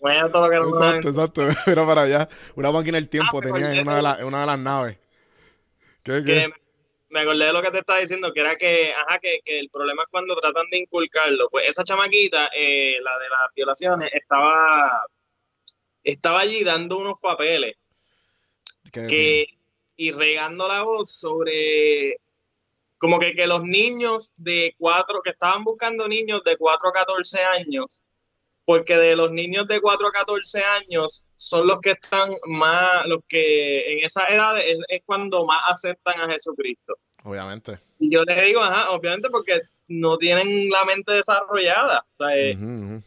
[0.01, 1.43] Bueno, todo lo que Exacto, exacto.
[1.71, 2.29] Era para allá.
[2.55, 4.99] Una máquina del tiempo Ah, tenía en una de, las- en una de las naves.
[6.05, 6.33] ¿Qué, qué?
[6.35, 6.53] que
[7.11, 9.71] me acordé de lo que te estaba diciendo, que era que, ajá, que, que el
[9.71, 11.49] problema es cuando tratan de inculcarlo.
[11.51, 15.03] Pues esa chamaquita, eh, la de las violaciones, estaba,
[16.13, 17.77] estaba allí dando unos papeles
[18.91, 19.47] que,
[19.97, 22.17] y regando la voz sobre
[22.97, 27.41] como que, que los niños de 4, que estaban buscando niños de 4 a 14
[27.43, 28.03] años,
[28.65, 33.23] porque de los niños de 4 a 14 años son los que están más, los
[33.29, 36.99] que en esa edad es, es cuando más aceptan a Jesucristo.
[37.23, 37.79] Obviamente.
[37.99, 42.07] Y yo les digo, ajá, obviamente porque no tienen la mente desarrollada.
[42.15, 43.03] o sea, ujú.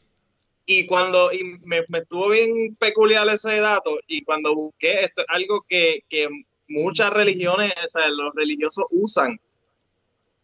[0.80, 5.28] Y cuando y me, me estuvo bien peculiar ese dato y cuando busqué esto es
[5.30, 6.28] algo que, que
[6.68, 9.40] muchas religiones, o sea, los religiosos usan.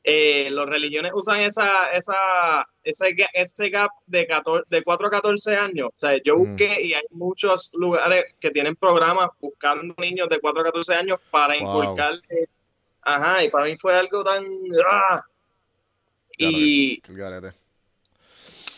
[0.10, 5.56] Eh, los religiones usan esa, esa, ese, ese gap de, 14, de 4 a 14
[5.58, 5.90] años.
[5.90, 6.38] O sea, yo Mm.
[6.50, 11.18] busqué y hay muchos lugares que tienen programas buscando niños de 4 a 14 años
[11.30, 11.82] para Wow.
[11.82, 12.48] inculcarle.
[13.02, 14.46] Ajá, y para mí fue algo tan...
[14.90, 15.24] ¡ah!
[16.38, 17.54] Y, garete.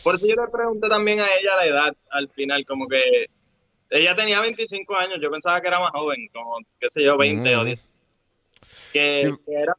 [0.02, 3.26] Por eso yo le pregunté también a ella la edad al final, como que
[3.90, 7.54] ella tenía 25 años, yo pensaba que era más joven, como, qué sé yo, 20
[7.56, 7.66] o Ujú.
[7.66, 7.84] 10.
[8.92, 9.42] Que, Sí.
[9.46, 9.76] que era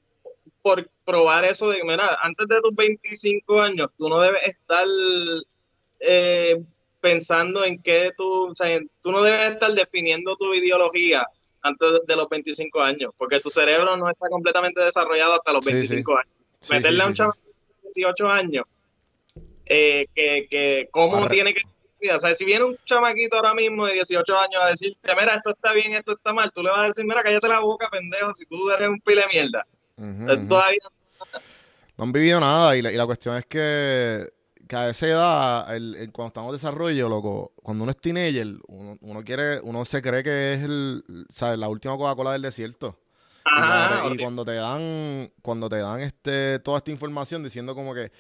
[0.62, 4.86] por probar eso de, mira, antes de tus 25 años, tú no debes estar
[6.02, 6.62] eh,
[7.00, 11.26] pensando en qué tú, o sea, tú no debes estar definiendo tu ideología
[11.64, 15.72] antes de, los 25 años, porque tu cerebro no está completamente desarrollado hasta los Sí,
[15.72, 15.78] sí.
[15.78, 16.34] 25 años.
[16.70, 18.66] Meterle a un chavo de 18 años,
[19.74, 21.30] eh, que, que cómo Arre.
[21.36, 22.16] tiene que ser vida.
[22.16, 25.52] O sea, si viene un chamaquito ahora mismo de 18 años a decirte, mira, esto
[25.52, 28.34] está bien, esto está mal, tú le vas a decir, mira, cállate la boca, pendejo,
[28.34, 29.68] si tú eres un pile de mierda.
[30.48, 30.80] Todavía
[31.98, 34.28] No han vivido nada y la, y la cuestión es que,
[34.68, 38.48] que a esa edad, el- el- cuando estamos en desarrollo, loco, cuando uno es teenager,
[38.68, 41.60] uno, uno quiere, uno se cree que es el, ¿sabes?
[41.60, 42.98] la última Coca-Cola del desierto.
[43.46, 47.44] Y Ajá, cuando te- y cuando te dan, cuando te dan este, toda esta información
[47.44, 48.12] diciendo como que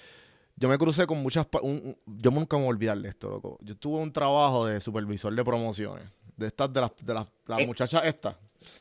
[0.61, 3.29] yo me crucé con muchas, un- un- yo nunca me voy a olvidar de esto,
[3.29, 3.57] loco.
[3.61, 6.05] Yo tuve un trabajo de supervisor de promociones,
[6.37, 7.65] de estas, de las, de las, las Eh.
[7.65, 8.35] muchachas estas,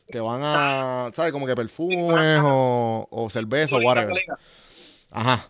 [0.07, 1.31] que van a, ¿sabes?
[1.33, 4.13] Como que perfumes o, o cerveza o whatever.
[5.09, 5.49] Ajá.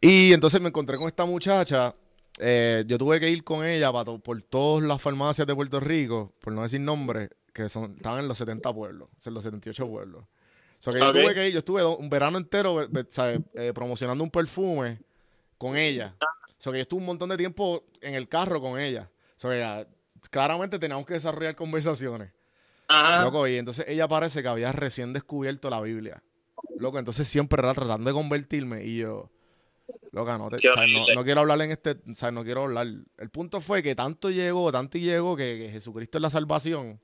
[0.00, 1.94] Y entonces me encontré con esta muchacha.
[2.40, 5.80] eh, yo tuve que ir con ella para to- por todas las farmacias de Puerto
[5.80, 9.88] Rico, por no decir nombres, que son, estaban en los 70 pueblos, en los 78
[9.88, 10.22] pueblos.
[10.22, 13.40] O sea, que yo tuve que ir, yo estuve un verano entero ¿sabes?
[13.54, 14.98] Eh, promocionando un perfume
[15.58, 16.14] con ella.
[16.20, 19.10] O sea, que yo estuve un montón de tiempo en el carro con ella.
[19.36, 19.86] O sea, que, ah,
[20.30, 22.32] claramente teníamos que desarrollar conversaciones.
[22.88, 23.22] Ajá.
[23.22, 26.22] Loco, y entonces ella parece que había recién descubierto la Biblia.
[26.78, 29.30] Loco, entonces siempre era tratando de convertirme y yo,
[30.12, 30.56] loca, no, te-
[31.14, 32.34] no, quiero hablar en este, ¿sabes?
[32.34, 32.86] no quiero hablar.
[33.18, 37.00] El punto fue que tanto llegó, tanto y llegó que, que Jesucristo es la salvación,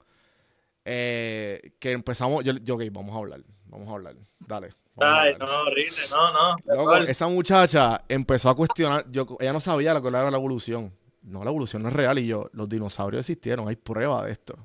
[0.85, 4.71] eh, que empezamos, yo, yo, ok, vamos a hablar, vamos a hablar, dale.
[5.01, 6.57] Ay, no, horrible, no, no.
[6.77, 10.93] Loco, esa muchacha empezó a cuestionar, yo, ella no sabía lo que era la evolución.
[11.23, 12.19] No, la evolución no es real.
[12.19, 14.57] Y yo, los dinosaurios existieron, hay prueba de esto.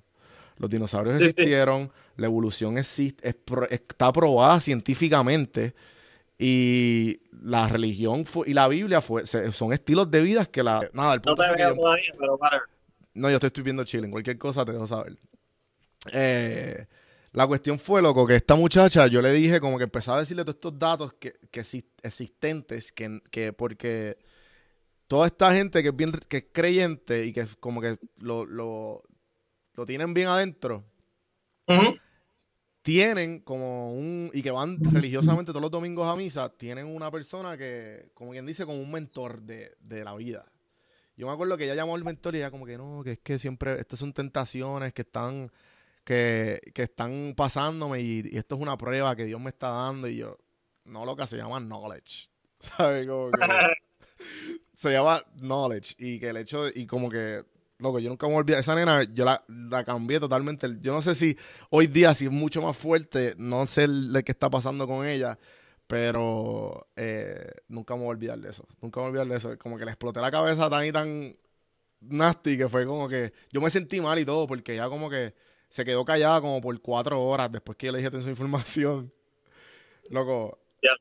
[0.58, 1.26] Los dinosaurios Sí, sí.
[1.30, 3.36] existieron, la evolución existe, es
[3.72, 5.74] está probada científicamente.
[6.38, 10.90] Y la religión fue- y la Biblia fue, se- son estilos de vida que la...
[10.94, 12.64] Nada, el No punto te fue que veo yo- todavía, pero whatever.
[13.14, 14.12] no, yo te estoy viendo chilling.
[14.12, 15.18] Cualquier cosa te dejo saber.
[16.14, 16.86] Eh,
[17.32, 20.44] la cuestión fue, loco, que esta muchacha, yo le dije como que empezaba a decirle
[20.44, 24.18] todos estos datos que, que exis- existentes, que, que porque
[25.08, 29.04] toda esta gente que es bien que es creyente y que como que lo, lo,
[29.74, 30.84] lo tienen bien adentro,
[32.82, 37.56] tienen como un, y que van religiosamente todos los domingos a misa, tienen una persona
[37.56, 40.52] que, como quien dice, como un mentor de, de la vida.
[41.16, 43.20] Yo me acuerdo que ella llamó al mentor y ella como que no, que es
[43.20, 45.52] que siempre, estas son tentaciones que están,
[46.10, 50.08] que, que están pasándome y, y esto es una prueba que Dios me está dando
[50.08, 50.40] y yo,
[50.86, 52.30] no lo que se llama knowledge.
[52.60, 53.06] ¿Sabes?
[53.06, 53.38] Como que
[54.76, 57.44] se llama knowledge y que el hecho de- y como que
[57.78, 61.14] loco yo nunca me olvidé esa nena yo la, la cambié totalmente yo no sé
[61.14, 61.38] si
[61.70, 65.38] hoy día si es mucho más fuerte no sé lo que está pasando con ella
[65.88, 69.38] pero eh, nunca me voy a olvidar de eso nunca me voy a olvidar de
[69.38, 71.36] eso como que le exploté la cabeza tan y tan
[72.02, 75.34] nasty que fue como que yo me sentí mal y todo porque ella como que
[75.70, 79.12] se quedó callada como por cuatro horas después que yo le dije toda esa información
[80.10, 80.92] loco Ya.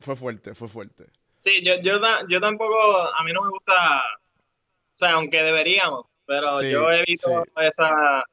[0.00, 1.06] fue fuerte fue fuerte
[1.40, 6.60] Sí, yo, yo, yo tampoco, a mí no me gusta, o sea, aunque deberíamos, pero
[6.60, 7.50] Sí, yo evito sí.
[7.60, 8.24] esa,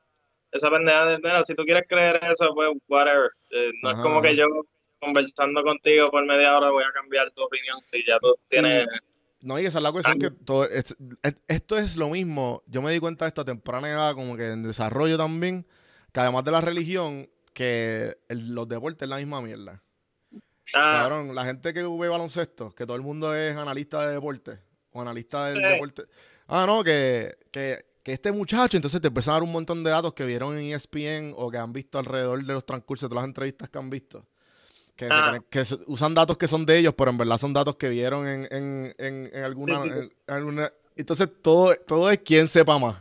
[0.52, 3.30] esa pendeja de, mira, si tú quieres creer eso, pues whatever.
[3.52, 4.46] Eh, no Ajá, es como que yo
[5.00, 8.88] conversando contigo por media hora voy a cambiar tu opinión si ya tú tienes...
[9.42, 12.64] No, y esa es la cuestión que todo, es- es- esto es lo mismo.
[12.68, 15.68] Yo me di cuenta de esto a temprana edad, como que en desarrollo también,
[16.12, 19.82] que además de la religión, que el- los deportes es la misma mierda.
[20.76, 24.60] Ah, Cabrón, la gente que ve baloncesto, que todo el mundo es analista de deporte
[24.92, 25.62] o analista del Sí.
[25.62, 26.04] deporte.
[26.48, 29.92] Ah, no, que, que, que este muchacho, entonces te empiezan a dar un montón de
[29.92, 33.24] datos que vieron en ESPN o que han visto alrededor de los transcursos de todas
[33.24, 34.26] las entrevistas que han visto.
[34.96, 35.40] Que, Ah.
[35.50, 38.28] que se- usan datos que son de ellos, pero en verdad son datos que vieron
[38.28, 40.10] en, en, en, en alguna, Sí, sí.
[40.28, 42.96] alguna- Entonces todo, todo es quien sepa más.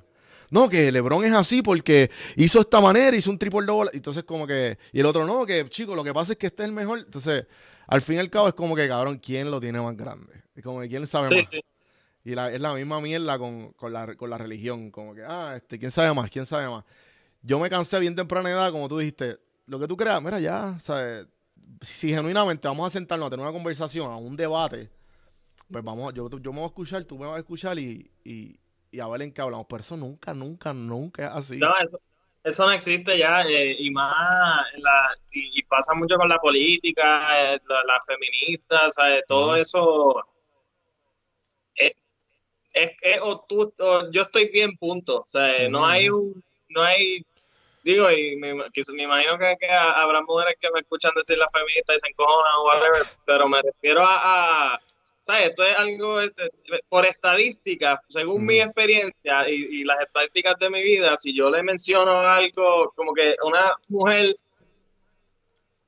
[0.50, 3.90] No, que LeBron es así porque hizo esta manera, hizo un triple double.
[3.92, 4.76] Entonces, como que.
[4.92, 6.98] Y el otro, no, que chico, lo que pasa es que este es el mejor.
[6.98, 7.46] Entonces,
[7.86, 10.32] al fin y al cabo, es como que, cabrón, ¿quién lo tiene más grande?
[10.54, 11.48] Es como que, ¿quién sabe sí, más?
[11.50, 11.60] sí.
[12.24, 14.90] Y la- es la misma mierda con, con, la, con la religión.
[14.90, 16.30] Como que, ah, este, ¿quién sabe más?
[16.30, 16.84] ¿Quién sabe más?
[17.42, 19.38] Yo me cansé bien temprana edad, como tú dijiste.
[19.66, 21.26] Lo que tú creas, mira, ya, ¿sabes?
[21.82, 24.90] Si, genuinamente vamos a sentarnos a tener una conversación, a un debate,
[25.70, 28.58] pues vamos, yo, yo me voy a escuchar, tú me vas a escuchar y, y,
[28.90, 29.66] y a ver en qué hablamos.
[29.68, 31.58] Pero eso nunca, nunca, nunca es así.
[31.58, 31.98] No, eso,
[32.44, 37.54] eso no existe ya, eh, y más, la, y, y pasa mucho con la política,
[37.54, 38.94] eh, la- las feministas.
[39.26, 40.14] Todo eso
[41.74, 41.92] es,
[43.02, 45.20] es o tú, o yo estoy bien, punto.
[45.20, 47.24] O sea, no hay un, no hay,
[47.84, 51.96] digo, y me, me imagino que, que habrá mujeres que me escuchan decir las feministas
[51.96, 54.80] y se encojonan o whatever, pero me refiero a, a
[55.20, 55.50] ¿sabes?
[55.50, 56.32] Esto es algo eh,
[56.88, 61.62] por estadísticas, según mi experiencia y, y las estadísticas de mi vida, si yo le
[61.62, 64.36] menciono algo como que una mujer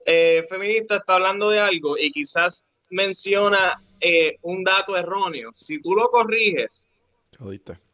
[0.05, 5.95] eh, feminista está hablando de algo y quizás menciona eh, un dato erróneo, si tú
[5.95, 6.89] lo corriges,
[7.39, 7.86] Jodiste.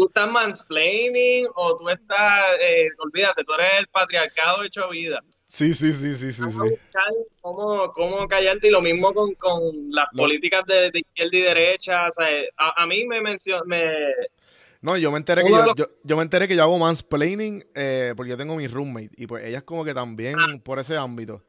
[0.00, 5.20] Tú estás mansplaining o tú estás, eh, olvídate, tú eres el patriarcado hecho vida.
[5.46, 6.58] Sí, sí, sí, sí, sí, sí.
[7.42, 9.60] cómo, cómo callarte y lo mismo con, con
[9.90, 12.08] las políticas de, de izquierda y derecha.
[12.08, 13.82] O sea, a, a mí me mencionó, me,
[14.80, 17.66] No, yo me enteré que yo, los- yo, yo me enteré que yo hago mansplaining
[17.74, 20.56] eh, porque yo tengo mi roommate y pues ella es como que también Ah.
[20.64, 21.42] por ese ámbito.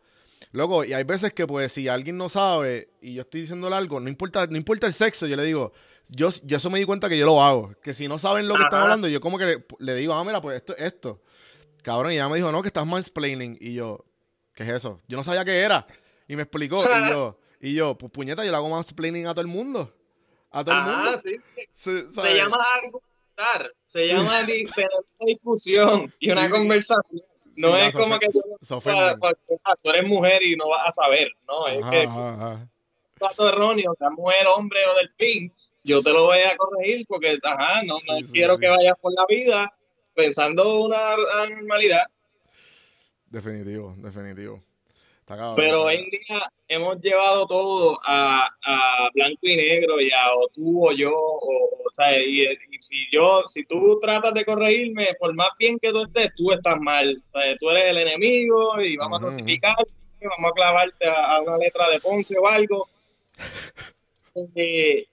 [0.51, 3.99] Luego, y hay veces que pues si alguien no sabe y yo estoy diciéndole algo,
[4.01, 5.71] no importa, no importa el sexo, yo le digo,
[6.09, 7.73] yo, yo eso me di cuenta que yo lo hago.
[7.81, 10.23] Que si no saben lo que están hablando, yo como que le, le digo, ah,
[10.23, 11.21] mira, pues esto, esto.
[11.83, 13.57] Cabrón, y ella me dijo, no, que estás mansplaining.
[13.59, 14.05] Y yo,
[14.53, 15.01] ¿qué es eso?
[15.07, 15.87] Yo no sabía qué era.
[16.27, 16.83] Y me explicó.
[16.83, 19.93] y yo, y yo, pues puñeta, yo le hago mansplaining a todo el mundo.
[20.51, 21.17] A todo el mundo.
[21.17, 21.37] sí,
[21.73, 22.07] sí.
[22.11, 26.53] Se, llama argumentar, se llama tener una discusión y una Sí, sí.
[26.53, 27.21] conversación.
[27.55, 31.67] No Sí, es como que tú, eres mujer y no vas a saber, ¿no?
[31.67, 32.67] Es Ajá, que ajá,
[33.39, 35.53] erróneo, sea mujer, hombre o del fin,
[35.83, 38.61] yo te lo voy a corregir porque, ajá, no, no Sí, quiero sí.
[38.61, 39.73] que vayas por la vida
[40.13, 42.03] pensando una anormalidad.
[43.29, 44.61] Definitivo, definitivo.
[45.55, 50.47] Pero hoy en día hemos llevado todo a, a blanco y negro y a o
[50.53, 55.07] tú o yo, o, o sea, y, y si yo, si tú tratas de corregirme,
[55.19, 57.21] por más bien que tú estés, tú estás mal.
[57.31, 59.75] O sea, tú eres el enemigo y vamos Ujú, a crucificar.
[60.21, 62.87] vamos a clavarte a, a una letra de Ponce o algo.
[64.55, 65.05] Eh,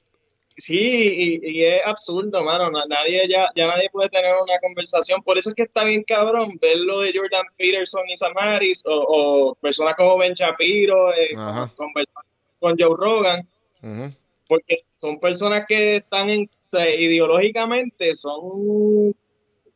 [0.58, 2.70] sí, y, y es absurdo, mano.
[2.70, 5.22] Na- Nadie ya, ya nadie puede tener una conversación.
[5.22, 8.84] Por eso es que está bien cabrón ver lo de Jordan Peterson y Sam Harris
[8.86, 11.30] o, o personas como Ben Shapiro eh,
[11.74, 11.88] con,
[12.60, 13.46] con Joe Rogan
[14.48, 19.12] porque son personas que están en, o sea, ideológicamente son, o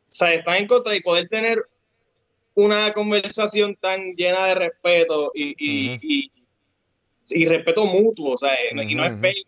[0.04, 1.62] sea, están en contra y poder tener
[2.54, 6.32] una conversación tan llena de respeto y, y, y,
[7.30, 8.50] y respeto mutuo, o sea,
[8.82, 9.46] y no es fake,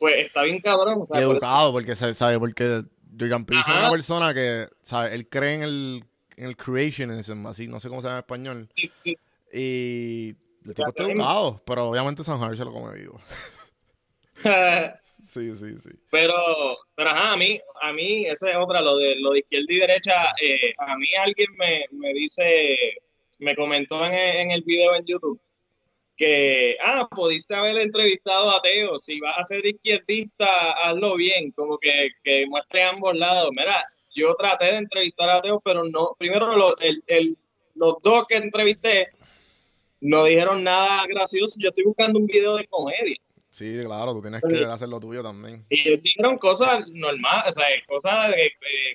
[0.00, 2.84] pues está bien cabrón, o sea, Y por educado, porque sabe, porque
[3.18, 6.04] Jordan Peterson es una persona que, sabe, él cree en el,
[6.36, 8.68] en el creationism, así, no sé cómo se llama en español.
[8.74, 9.18] sí, sí.
[9.52, 10.28] Y
[10.66, 13.20] el tipo está educado, pero obviamente San Harris se lo come vivo.
[15.22, 15.90] Sí, sí, sí.
[16.10, 16.34] Pero,
[16.96, 19.78] pero ajá, a mí, a mí, esa es otra, lo de, lo de izquierda y
[19.78, 22.42] derecha, eh, a mí alguien me, me dice,
[23.40, 25.40] me comentó en en el video en YouTube
[26.20, 31.78] que, ah, pudiste haber entrevistado a Teo, si vas a ser izquierdista, hazlo bien, como
[31.78, 33.48] que, que muestre ambos lados.
[33.52, 33.74] Mira,
[34.14, 37.38] yo traté de entrevistar a Teo, pero no, primero lo- el, el-
[37.74, 39.08] los dos que entrevisté
[40.02, 43.16] no dijeron nada gracioso, yo estoy buscando un video de comedia.
[43.48, 45.64] Sí, claro, tú tienes que hacer lo tuyo también.
[45.70, 48.50] Y ellos dijeron cosas normales, o sea, cosas eh,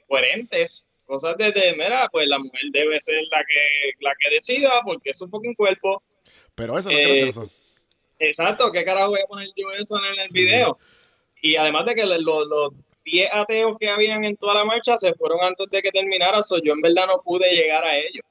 [0.08, 3.66] coherentes, cosas de, de, mira, pues la mujer debe ser la que,
[4.00, 6.04] la que decida porque es su fucking cuerpo.
[6.56, 7.52] Pero eso no es Eh, gracioso.
[8.20, 10.78] Exacto, ¿qué carajo voy a poner yo eso en el video?
[11.42, 15.14] Y además de que los, los 10 ateos que habían en toda la marcha se
[15.14, 18.24] fueron antes de que terminara, so yo en verdad no pude llegar a ellos.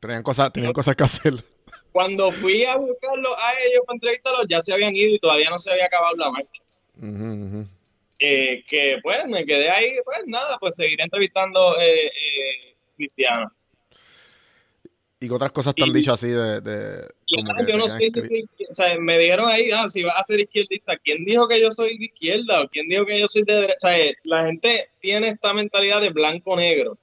[0.00, 1.34] Tenían cosas, tenían cosas que hacer.
[1.92, 5.58] Cuando fui a buscarlos a ellos para entrevistarlos, ya se habían ido y todavía no
[5.58, 6.62] se había acabado la marcha.
[6.98, 7.66] Ujú.
[8.18, 13.52] Eh, que pues me quedé ahí, pues nada, pues seguiré entrevistando eh, eh, cristianos.
[15.24, 18.10] ¿Y otras cosas te han dicho así de, de Y, como que yo no soy
[18.10, 21.60] de o sea, me dijeron ahí, ah, si vas a ser izquierdista, ¿quién dijo que
[21.60, 22.62] yo soy de izquierda?
[22.62, 23.74] ¿O quién dijo que yo soy de derecha?
[23.76, 26.98] O sea, eh, la gente tiene esta mentalidad de blanco-negro.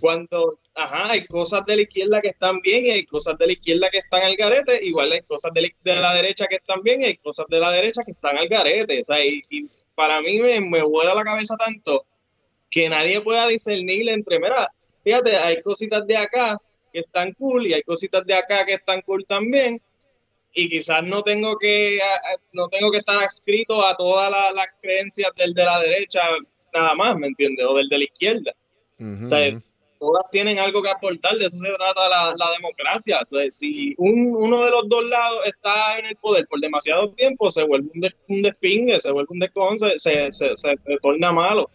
[0.00, 3.54] Cuando, ajá, hay cosas de la izquierda que están bien y hay cosas de la
[3.54, 6.80] izquierda que están al garete, igual hay cosas de la, de la derecha que están
[6.84, 9.00] bien y hay cosas de la derecha que están al garete.
[9.00, 12.06] O sea, y, y para mí me, me vuela la cabeza tanto
[12.70, 14.68] que nadie pueda discernir entre, mira,
[15.02, 16.60] fíjate, hay cositas de acá
[16.94, 19.82] que están cool y hay cositas de acá que están cool también
[20.54, 21.98] y quizás no tengo que
[22.52, 26.20] no tengo que estar adscrito a todas la- las creencias del de la derecha
[26.72, 27.66] nada más, ¿me entiendes?
[27.68, 28.52] O del de la izquierda.
[29.24, 29.60] O sea,
[29.98, 33.18] todas tienen algo que aportar, de eso se trata la, la democracia.
[33.22, 37.10] O sea, si un- uno de los dos lados está en el poder por demasiado
[37.12, 40.76] tiempo, se vuelve un, des- un despingue, se vuelve un descojón, se, se, se- se
[41.02, 41.68] torna malo.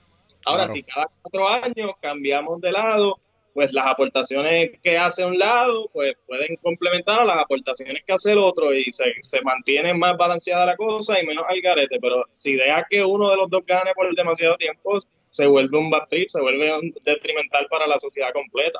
[0.46, 0.74] Ahora, Claro.
[0.74, 3.20] si cada cuatro años cambiamos de lado,
[3.60, 8.32] pues las aportaciones que hace un lado, pues pueden complementar a las aportaciones que hace
[8.32, 12.00] el otro y se, se mantiene más balanceada la cosa y menos al garete.
[12.00, 14.98] Pero si deja que uno de los dos gane por demasiado tiempo,
[15.30, 18.80] se vuelve un bad se vuelve un detrimental para la sociedad completa.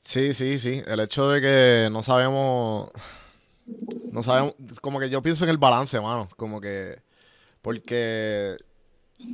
[0.00, 0.82] Sí, sí, sí.
[0.84, 2.90] El hecho de que no sabemos.
[4.10, 4.56] No sabemos.
[4.80, 6.28] Como que yo pienso en el balance, mano.
[6.36, 6.98] Como que.
[7.62, 8.56] Porque.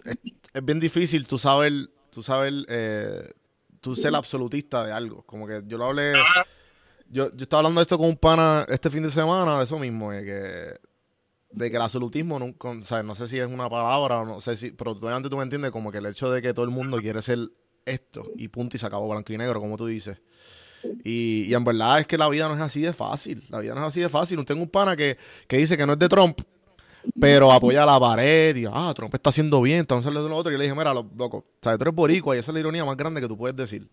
[0.04, 1.72] Es, bien difícil tú saber.
[2.10, 2.52] Tú saber.
[2.68, 3.32] Eh,
[3.80, 5.22] tú ser absolutista de algo.
[5.22, 6.12] Como que yo lo hablé.
[7.10, 9.78] Yo, yo estaba hablando de esto con un pana este fin de semana, de eso
[9.78, 10.88] mismo, de que.
[11.50, 14.40] De que el absolutismo, nunca, o sea, no sé si es una palabra o no
[14.42, 14.70] sé si.
[14.72, 17.22] Pero obviamente tú me entiendes, como que el hecho de que todo el mundo quiere
[17.22, 17.38] ser
[17.86, 20.18] esto y punto y se acabó blanco y negro, como tú dices.
[21.04, 23.44] Y, y en verdad es que la vida no es así de fácil.
[23.48, 24.44] La vida no es así de fácil.
[24.44, 26.40] Tengo un pana que, que dice que no es de Trump,
[27.18, 30.50] pero apoya a la pared y, ah, Trump está haciendo bien, está haciendo lo otro.
[30.50, 31.78] Y yo le dije, mira, lo- loco, ¿sabes?
[31.78, 33.88] Tú eres boricua y esa es la ironía más grande que tú puedes decir.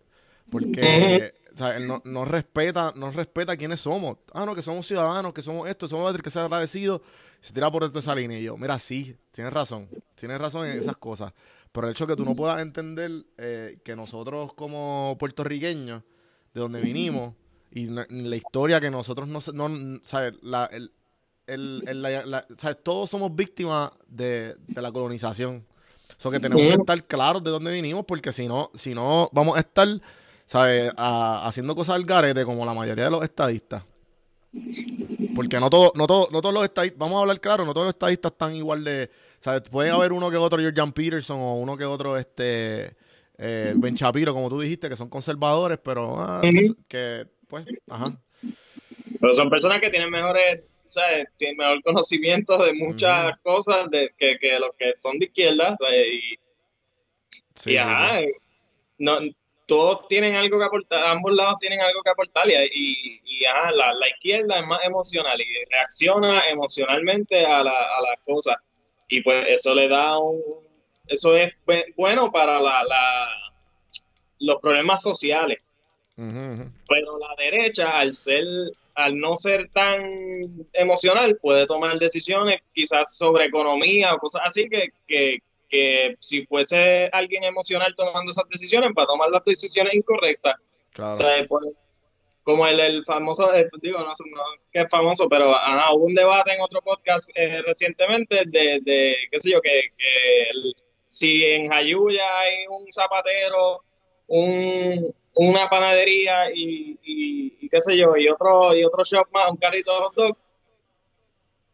[0.50, 1.78] Porque, ¿sabes?
[1.82, 4.18] Él no, no respeta, no respeta quiénes somos.
[4.34, 7.02] Ah, no, que somos ciudadanos, que somos esto, somos que ser agradecidos.
[7.42, 8.40] Se tira por esa línea.
[8.40, 9.88] Y yo, mira, sí, tienes razón.
[10.16, 11.34] Tienes razón en esas cosas.
[11.72, 16.04] Pero el hecho de que tú no puedas entender eh, que nosotros como puertorriqueños,
[16.54, 17.34] de donde vinimos,
[17.72, 19.70] y la historia que nosotros no, se- no
[20.04, 20.36] ¿sabes?
[20.42, 20.92] La, el,
[21.48, 22.78] el- el- la- la- ¿sabes?
[22.84, 25.66] Todos somos víctimas de, de la colonización.
[26.18, 29.58] So que tenemos que estar claros de dónde vinimos, porque si no, si no vamos
[29.58, 29.88] a estar,
[30.46, 30.92] ¿sabes?
[30.96, 33.84] A- haciendo cosas al garete como la mayoría de los estadistas.
[35.36, 37.86] Porque no todo, no todo, no todos los estadistas, vamos a hablar claro, no todos
[37.88, 39.10] los estadistas están igual de,
[39.42, 39.62] ¿sabes?
[39.70, 42.96] Puede haber uno que otro Jordan Peterson o uno que otro este
[43.38, 46.42] eh, Ben Shapiro, como tú dijiste, que son conservadores, pero ah,
[46.88, 48.18] que pues, ajá.
[49.20, 50.62] Pero son personas que tienen mejores,
[50.96, 51.28] ¿sabes?
[51.38, 55.78] Tienen mejor conocimiento de muchas cosas de, que, que los que son de izquierda.
[55.80, 56.08] ¿sabes?
[56.14, 56.40] Y,
[57.56, 58.26] Sí, y ajá, sí.
[58.98, 59.18] no,
[59.66, 63.94] todos tienen algo que aportar, ambos lados tienen algo que aportar y, y, ajá, la,
[63.94, 68.58] la izquierda es más emocional y reacciona emocionalmente a, la, a las cosas
[69.08, 70.42] y pues eso le da un,
[71.08, 73.30] eso es bu- bueno para la, la,
[74.40, 75.60] los problemas sociales.
[76.88, 78.46] Pero la derecha, al ser,
[78.96, 80.04] al no ser tan
[80.74, 85.40] emocional, puede tomar decisiones quizás sobre economía o cosas así que, que,
[85.70, 90.56] que si fuese alguien emocional tomando esas decisiones, va a tomar las decisiones incorrectas.
[90.94, 91.14] Claro.
[91.14, 91.76] O sea, pues,
[92.44, 94.42] como el, el famoso, eh, digo, no sé no,
[94.72, 99.16] que es famoso, pero ajá, hubo un debate en otro podcast eh, recientemente de, de,
[99.32, 103.82] qué sé yo, que, que el- si en Jayuya hay un zapatero,
[104.28, 109.92] un, una panadería y, qué sé yo, y otro, y otro shop más, un carrito
[109.92, 110.38] de hot dog,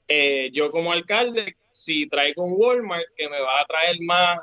[0.07, 4.39] eh, yo como alcalde, si traigo un Walmart que me va a traer más,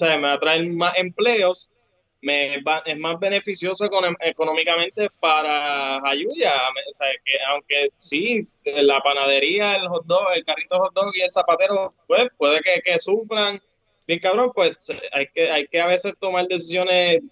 [0.00, 1.72] o me va a traer más empleos,
[2.20, 3.84] me es más beneficioso
[4.20, 6.52] económicamente para Ayuya.
[6.54, 11.32] O que aunque sí, la panadería, el hot dog, el carrito hot dog y el
[11.32, 13.60] zapatero, pues puede que, que sufran,
[14.06, 14.76] bien cabrón, pues
[15.12, 17.22] hay que, hay que a veces tomar decisiones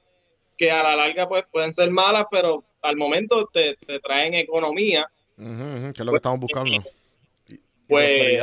[0.61, 5.11] que a la larga pues pueden ser malas, pero al momento te, te traen economía.
[5.35, 6.85] Que es lo que estamos buscando.
[7.89, 8.43] Pues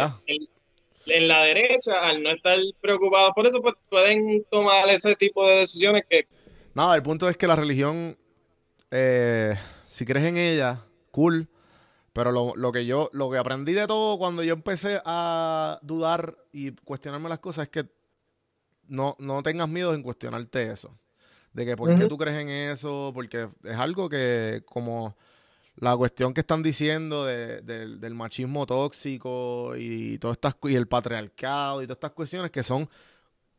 [1.05, 5.57] en la derecha, al no estar preocupados por eso, pues pueden tomar ese tipo de
[5.57, 6.27] decisiones que
[6.73, 8.17] Nada, el punto es que la religión,
[8.89, 9.55] eh,
[9.87, 11.47] si crees en ella, cool.
[12.13, 16.35] Pero lo, lo que yo, lo que aprendí de todo cuando yo empecé a dudar
[16.51, 17.85] y cuestionarme las cosas es que
[18.87, 20.97] no, no tengas miedo en cuestionarte eso.
[21.57, 25.15] De que por qué tú crees en eso, porque es algo que como
[25.77, 30.87] la cuestión que están diciendo de- del- del machismo tóxico y todas estas y el
[30.87, 32.87] patriarcado y todas estas cuestiones que son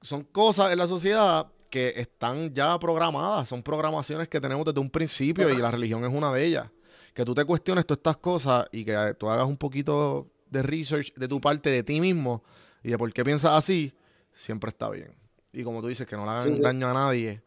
[0.01, 4.91] son cosas en la sociedad que están ya programadas, son programaciones que tenemos desde un
[4.91, 6.71] principio y la religión es una de ellas.
[7.13, 11.13] Que tú te cuestiones todas estas cosas y que tú hagas un poquito de research
[11.15, 12.45] de tu parte, de ti mismo
[12.85, 13.93] y de por qué piensas así,
[14.35, 15.13] siempre está bien.
[15.53, 16.63] Y como tú dices, que no le hagan Sí, sí.
[16.63, 17.43] daño a nadie,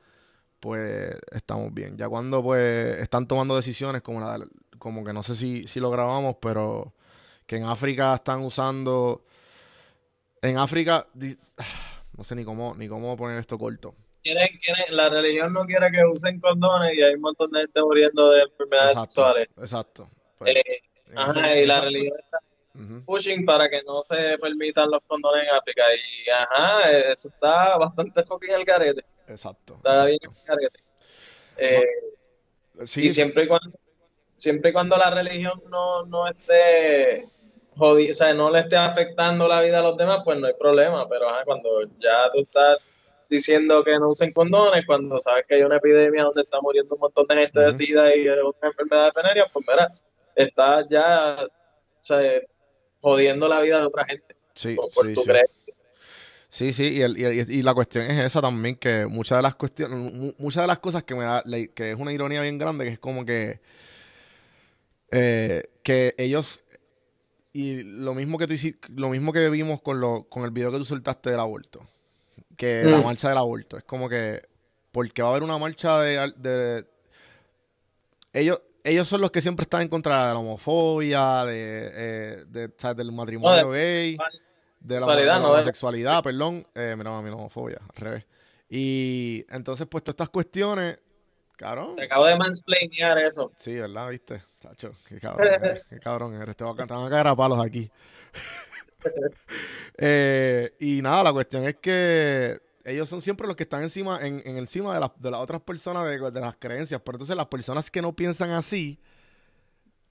[0.62, 1.98] pues estamos bien.
[1.98, 4.40] Ya cuando pues están tomando decisiones como la
[4.78, 6.94] como que no sé si, si lo grabamos, pero
[7.46, 9.26] que en África están usando
[10.42, 11.08] en África
[12.18, 13.96] no sé ni cómo ni cómo poner esto corto.
[14.24, 17.82] quieren, quieren, la religión no quiere que usen condones y hay un montón de gente
[17.82, 19.50] muriendo de enfermedades sexuales.
[19.58, 20.10] Exacto.
[20.38, 20.82] Pues, Eh,
[21.16, 21.86] ajá, y la exacto.
[21.86, 22.38] religión está
[23.06, 25.84] pushing para que no se permitan los condones en África.
[25.96, 29.04] Y ajá, eso está bastante fucking el garete.
[29.32, 29.76] Exacto.
[29.76, 30.20] Está bien.
[31.58, 31.84] Eh,
[32.86, 33.70] Sí, y siempre y cuando
[34.36, 37.28] siempre y cuando la religión no, no esté
[37.76, 40.54] jodi- o sea, no le esté afectando la vida a los demás, pues no hay
[40.54, 41.08] problema.
[41.08, 42.80] Pero ajá, cuando ya tú estás
[43.30, 47.02] diciendo que no usen condones, cuando sabes que hay una epidemia donde está muriendo un
[47.02, 47.78] montón de gente de Ujú.
[47.78, 49.92] SIDA y de otras enfermedades venéreas, pues mira,
[50.36, 52.42] estás ya o sea,
[53.00, 54.36] jodiendo la vida de otra gente.
[54.56, 55.28] sí, por, por sí, tu sí.
[55.30, 55.61] creencia.
[56.54, 59.42] Sí, sí, y, el- y, el- y la cuestión es esa también, que muchas de
[59.42, 61.42] las cuestiones, mu- muchas de las cosas que me da,
[61.74, 63.62] que es una ironía bien grande, que es como que,
[65.12, 66.66] eh, que ellos,
[67.54, 70.74] y lo mismo que tú hici- lo mismo que vimos con lo, con el video
[70.74, 71.88] que tú soltaste del aborto,
[72.58, 73.04] que la Mm.
[73.06, 74.42] marcha del aborto, es como que,
[74.92, 76.86] porque va a haber una marcha de,
[78.34, 82.94] ellos, ellos son los que siempre están en contra de la homofobia, de, eh, de,
[82.94, 84.18] del matrimonio No, gay,
[84.82, 86.68] de la, sexualidad, de la no de- homosexualidad, perdón.
[86.76, 88.26] Eh, mira, mami, la homofobia, al revés.
[88.70, 90.98] Y entonces, pues, todas estas cuestiones,
[91.56, 91.96] cabrón.
[91.96, 93.52] Te acabo de mansplainear eso.
[93.58, 94.10] Sí, ¿verdad?
[94.10, 94.44] ¿Viste?
[94.62, 96.56] Chacho, qué cabrón eres, qué cabrón eres.
[96.56, 97.90] Te van a, te van a caer a palos aquí.
[99.98, 104.42] Eh, y nada, la cuestión es que ellos son siempre los que están encima, en,
[104.46, 107.02] en encima de, las de las otras personas de, de las creencias.
[107.04, 109.00] Pero entonces las personas que no piensan así,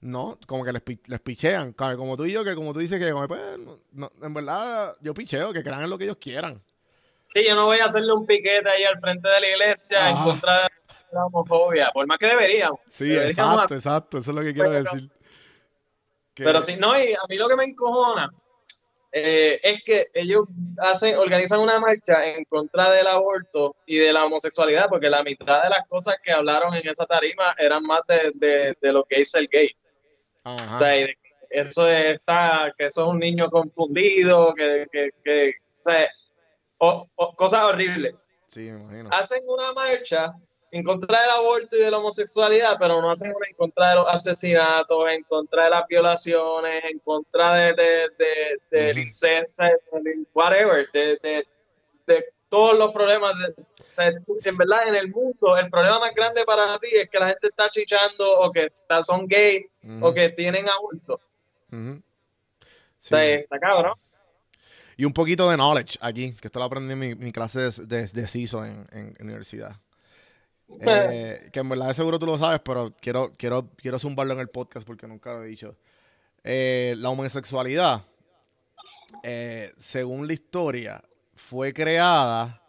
[0.01, 1.73] no, como que les, les pichean.
[1.73, 4.95] Como tú y yo, que como tú dices que, como, pues, no- no, en verdad,
[5.01, 6.61] yo picheo, que crean en lo que ellos quieran.
[7.27, 10.17] Sí, yo no voy a hacerle un piquete ahí al frente de la iglesia en
[10.17, 10.69] contra de
[11.13, 12.79] la homofobia, por más que deberíamos.
[12.91, 14.17] Sí, Deberíamos exacto, exacto.
[14.17, 15.09] Eso es lo que quiero Pero- decir.
[16.33, 18.29] Que- Pero si no, y a mí lo que me encojona
[19.13, 20.45] eh, es que ellos
[20.79, 25.61] hacen, organizan una marcha en contra del aborto y de la homosexualidad, porque la mitad
[25.63, 29.19] de las cosas que hablaron en esa tarima eran más de, de, de lo que
[29.21, 29.69] hizo el gay.
[30.43, 30.75] Ajá.
[30.75, 31.17] O sea, de
[31.49, 36.09] eso está, que eso es un niño confundido, que, que, que o sea,
[36.77, 38.15] o- o- cosas horribles.
[38.47, 39.09] sí, me imagino.
[39.11, 40.33] Hacen una marcha
[40.71, 43.95] en contra del aborto y de la homosexualidad, pero no hacen una en contra de
[43.95, 48.99] los asesinatos, en contra de las violaciones, en contra de, de, de, Ujú.
[49.01, 49.63] incesto,
[50.01, 51.47] del whatever, de, de,
[52.07, 53.31] de todos los problemas.
[53.39, 56.87] de- o sea, tú- en verdad, en el mundo, el problema más grande para ti
[56.91, 59.65] es que la gente está chichando o que está, son gay
[60.01, 61.19] o que tienen adultos.
[61.71, 61.77] Sí,
[62.99, 63.31] sea, sí.
[63.41, 63.93] está cabrón.
[64.97, 67.85] Y un poquito de knowledge aquí, que esto lo aprendí en mi, mi clase de,
[67.87, 69.75] de, de CISO en, en universidad.
[70.81, 74.47] Eh, que en verdad seguro tú lo sabes, pero quiero, quiero, quiero zumbarlo en el
[74.47, 75.75] podcast porque nunca lo he dicho.
[76.45, 78.03] Eh, la homosexualidad,
[79.23, 81.03] eh, según la historia,
[81.51, 82.61] fue creada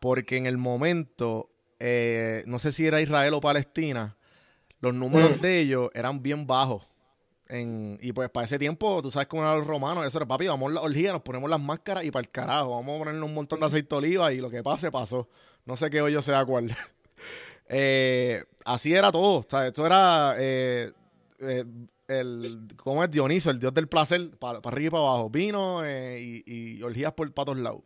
[0.00, 4.16] porque en el momento, eh, no sé si era Israel o Palestina,
[4.80, 5.40] los números Mm.
[5.42, 6.82] de ellos eran bien bajos.
[7.46, 10.46] En- y pues para ese tiempo, tú sabes cómo eran los romanos, eso era papi,
[10.46, 13.22] vamos a la orgía, nos ponemos las máscaras y para el carajo, vamos a ponerle
[13.22, 15.28] un montón de aceite de oliva y lo que pase, pasó.
[15.66, 16.74] No sé qué hoyo sea cuál.
[17.74, 20.92] Eh, así era todo, o sea, esto era eh,
[21.40, 21.64] eh,
[22.08, 23.50] el, ¿cómo es Dioniso?
[23.50, 27.46] El dios del placer, para arriba y para abajo, vino y, y orgías por para
[27.46, 27.80] todos lados.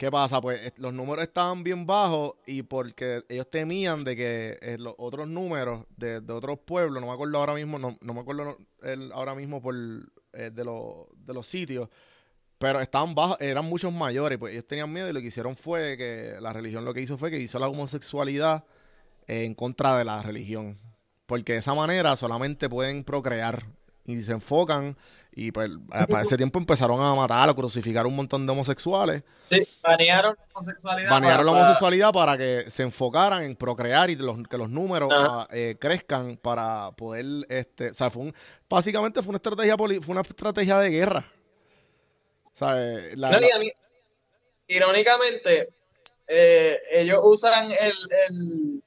[0.00, 0.40] ¿Qué pasa?
[0.40, 4.94] Pues eh, los números estaban bien bajos y porque ellos temían de que eh, los
[4.96, 8.56] otros números de, otros pueblos, no me acuerdo ahora mismo, no, me acuerdo
[9.12, 11.90] ahora mismo por eh, de, los de los sitios,
[12.56, 15.98] pero estaban bajos, eran muchos mayores, pues ellos tenían miedo y lo que hicieron fue
[15.98, 18.64] que la religión lo que hizo fue que hizo la homosexualidad
[19.26, 20.78] en contra de la religión.
[21.26, 23.66] Porque de esa manera solamente pueden procrear
[24.06, 24.96] y se enfocan
[25.32, 29.22] y pues eh, para ese tiempo empezaron a matar, a crucificar un montón de homosexuales.
[29.48, 31.10] Sí, banearon la homosexualidad.
[31.10, 35.10] Banearon la para- homosexualidad para que se enfocaran en procrear y los- que los números
[35.12, 38.34] ah, eh, crezcan para poder, este, o sea, fue un,
[38.68, 41.32] básicamente fue una estrategia poli- fue una estrategia de guerra.
[42.54, 43.70] O sea, eh, la- No, la- mí,
[44.68, 45.68] irónicamente,
[46.28, 47.92] eh, ellos usan el,
[48.28, 48.82] el,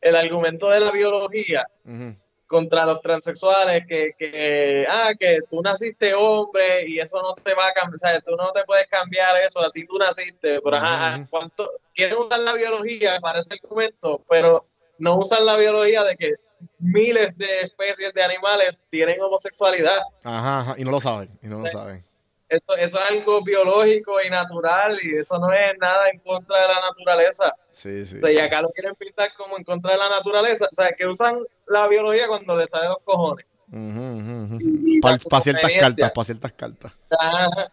[0.00, 2.14] el argumento de la biología Ujú,
[2.46, 7.68] contra los transexuales, que, que, ah, que tú naciste hombre y eso no te va
[7.68, 11.26] a cambiar, o sea, tú no te puedes cambiar eso, así tú naciste, pero ajá.
[11.28, 11.70] ¿cuánto?
[11.94, 14.64] Quieren usar la biología para ese argumento, pero
[14.98, 16.34] no usan la biología de que
[16.78, 19.98] miles de especies de animales tienen homosexualidad.
[20.22, 22.04] ajá, ajá, y no lo saben, y no lo saben.
[22.48, 26.68] Eso, eso es algo biológico y natural y eso no es nada en contra de
[26.68, 27.54] la naturaleza.
[27.72, 28.16] Sí, sí.
[28.16, 30.66] O sea, y acá lo quieren pintar como en contra de la naturaleza.
[30.70, 33.46] O sea, que usan la biología cuando les salen los cojones.
[33.72, 34.58] Ujú, ujú, ujú.
[34.60, 36.92] Y Para ciertas cartas, para ciertas cartas.
[37.18, 37.72] Ajá.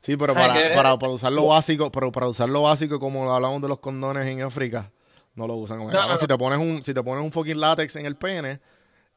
[0.00, 3.62] Sí, pero para, para, para usar lo básico, pero para usar lo básico como hablamos
[3.62, 4.92] de los condones en África,
[5.34, 5.78] no lo usan.
[5.78, 6.18] no, no.
[6.18, 8.60] Si te pones un, si te pones un fucking látex en el pene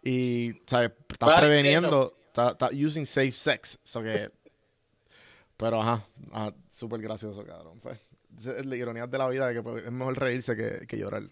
[0.02, 3.78] y sabes, estás Vale, preveniendo, estás, estás using safe sex.
[3.84, 4.32] So que,
[5.58, 7.80] pero ajá, ajá súper gracioso, cabrón.
[7.82, 8.00] Pues,
[8.46, 11.24] es la ironía de la vida de que pues, es mejor reírse que, que llorar.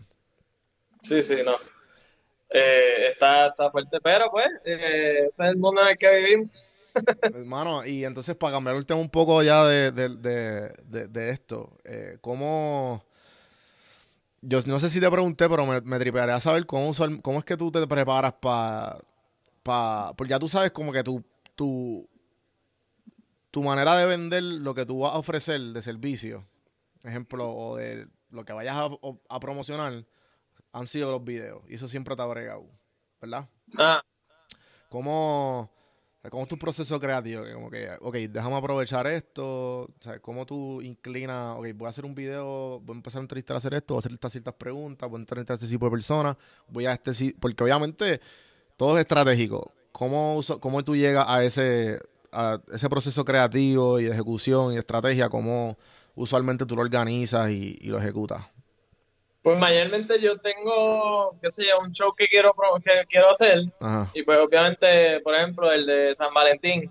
[1.01, 1.53] Sí, sí, no.
[2.49, 6.87] Eh, está, está fuerte, pero pues, eh, ese es el mundo en el que vivimos.
[7.21, 11.77] Hermano, y entonces para cambiar el tema un poco ya de, de, de, de- esto,
[11.83, 13.03] eh, ¿cómo...
[14.41, 17.45] Yo no sé si te pregunté, pero me, me tripearía saber cómo, usar- cómo es
[17.45, 18.99] que tú te preparas para...
[19.63, 21.23] Pa, porque ya tú sabes como que tu,
[21.55, 22.07] tu,
[23.55, 26.45] tu manera de vender lo que tú vas a ofrecer de servicio,
[27.05, 28.89] ejemplo, o de lo que vayas a,
[29.29, 30.05] a promocionar,
[30.73, 31.63] han sido los videos.
[31.69, 32.65] Y eso siempre te ha bregado,
[33.21, 33.47] ¿verdad?
[33.79, 34.01] Ah,
[34.89, 35.71] ¿Cómo,
[36.29, 37.43] cómo es tu proceso creativo?
[37.53, 39.83] Como que, ok, déjame aprovechar esto.
[39.83, 41.55] O sea, ¿cómo tú inclinas?
[41.57, 43.99] Ok, voy a hacer un video, voy a empezar a entrevistar a hacer esto, voy
[43.99, 46.35] a hacer estas ciertas preguntas, voy a entrevistar a este tipo de personas,
[46.67, 48.19] voy a este Porque obviamente
[48.75, 49.71] todo es estratégico.
[49.93, 52.01] ¿Cómo, uso- cómo tú llegas a ese,
[52.35, 55.29] a ese proceso creativo y de ejecución y de estrategia?
[55.29, 55.77] ¿Cómo
[56.15, 58.45] usualmente tú lo organizas y, y lo ejecutas?
[59.45, 63.59] pues mayormente yo tengo, qué sé yo, un show que quiero, que quiero hacer.
[63.79, 64.09] Ajá.
[64.15, 66.89] Y pues obviamente, por ejemplo, el de San Valentín.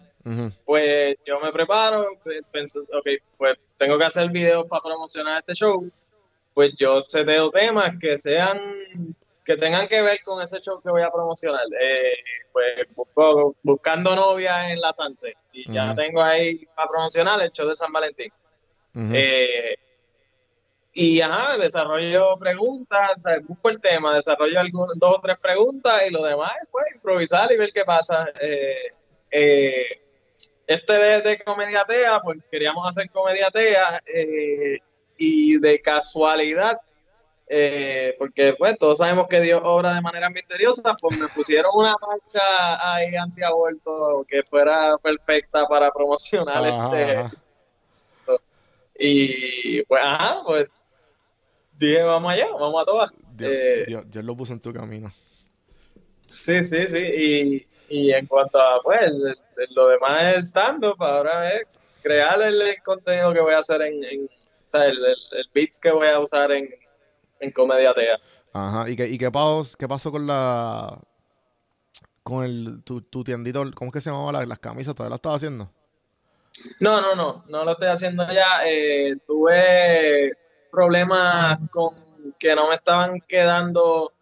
[0.64, 5.54] Pues yo me preparo, pues, pensé, ok, pues tengo que hacer videos para promocionar este
[5.54, 5.90] show.
[6.54, 8.56] Pues yo seteo temas que sean,
[9.44, 11.66] que tengan que ver con ese show que voy a promocionar.
[11.80, 12.14] Eh,
[12.52, 12.64] pues
[12.94, 15.34] busco- buscando novia en la Sanse.
[15.52, 18.32] Y ya tengo ahí para promocionar el show de San Valentín.
[18.94, 19.10] ujú.
[19.12, 19.76] Eh,
[20.96, 26.02] y ajá, desarrollo preguntas, o sea, busco el tema, desarrollo algún- dos o tres preguntas
[26.06, 28.28] y lo demás es pues improvisar y ver qué pasa.
[28.40, 28.92] Eh,
[29.30, 30.00] eh,
[30.66, 34.78] este de, de Comediatea, pues queríamos hacer Comediatea eh,
[35.18, 36.80] y de casualidad,
[37.46, 41.94] eh, porque pues todos sabemos que Dios obra de manera misteriosa, pues me pusieron una
[42.00, 47.32] marcha ahí antiaborto que fuera perfecta para promocionar Ajá, este, ajá.
[48.98, 50.68] y pues, ajá, pues
[51.76, 53.10] dije, vamos allá, vamos a todas.
[53.36, 55.12] Dios, Eh, Dios- Dios lo puso en tu camino.
[56.26, 56.98] sí, sí, sí.
[56.98, 59.26] Y, y en cuanto a, pues, el-
[59.56, 61.66] el- lo demás es el stand-up, ahora es
[62.02, 64.96] crear el, el contenido que voy a hacer en, en- o sea, el
[65.52, 66.68] beat que voy a usar en,
[67.40, 68.16] en Comedia Tea.
[68.52, 68.88] Ajá.
[68.88, 70.98] ¿Y qué, y qué, pasó, qué pasó con la.
[72.22, 72.82] con el.
[72.84, 74.94] tu, tu tiendito, ¿cómo es que se llamaba la- las camisas?
[74.94, 75.70] ¿Todavía la estaba haciendo?
[76.80, 78.64] No, no, no, no lo estoy haciendo ya.
[78.66, 80.32] Eh, tuve
[80.70, 81.92] problemas con
[82.38, 84.12] que no me estaban quedando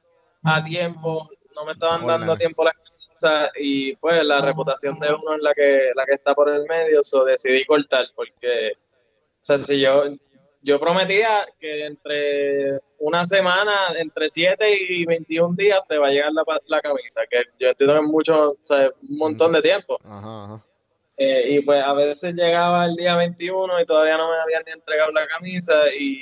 [0.43, 2.19] a tiempo, no me estaban Hola.
[2.19, 6.05] dando a tiempo las camisas y pues la reputación de uno es la que, la
[6.05, 10.05] que está por el medio, so decidí cortar porque, o sea, si yo,
[10.63, 16.33] yo prometía que entre una semana, entre 7 y 21 días te va a llegar
[16.33, 19.99] la, la camisa, que yo entiendo que es mucho, o sea, un montón de tiempo.
[20.05, 20.65] Ajá, ajá.
[21.17, 24.73] Eh, y pues a veces llegaba el día 21 y todavía no me habían ni
[24.73, 26.21] entregado la camisa y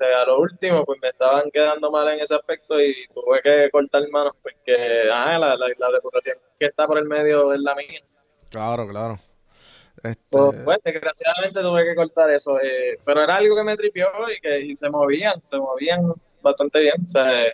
[0.00, 4.02] a lo último pues me estaban quedando mal en ese aspecto y tuve que cortar
[4.10, 4.74] manos porque
[5.12, 8.00] ajá, la, la, la reputación que está por el medio es la mía.
[8.50, 9.18] Claro, claro.
[10.02, 14.08] Este, So, pues desgraciadamente tuve que cortar eso, eh, pero era algo que me tripió
[14.34, 16.00] y que y se movían, se movían
[16.40, 17.52] bastante bien, o sea, eh,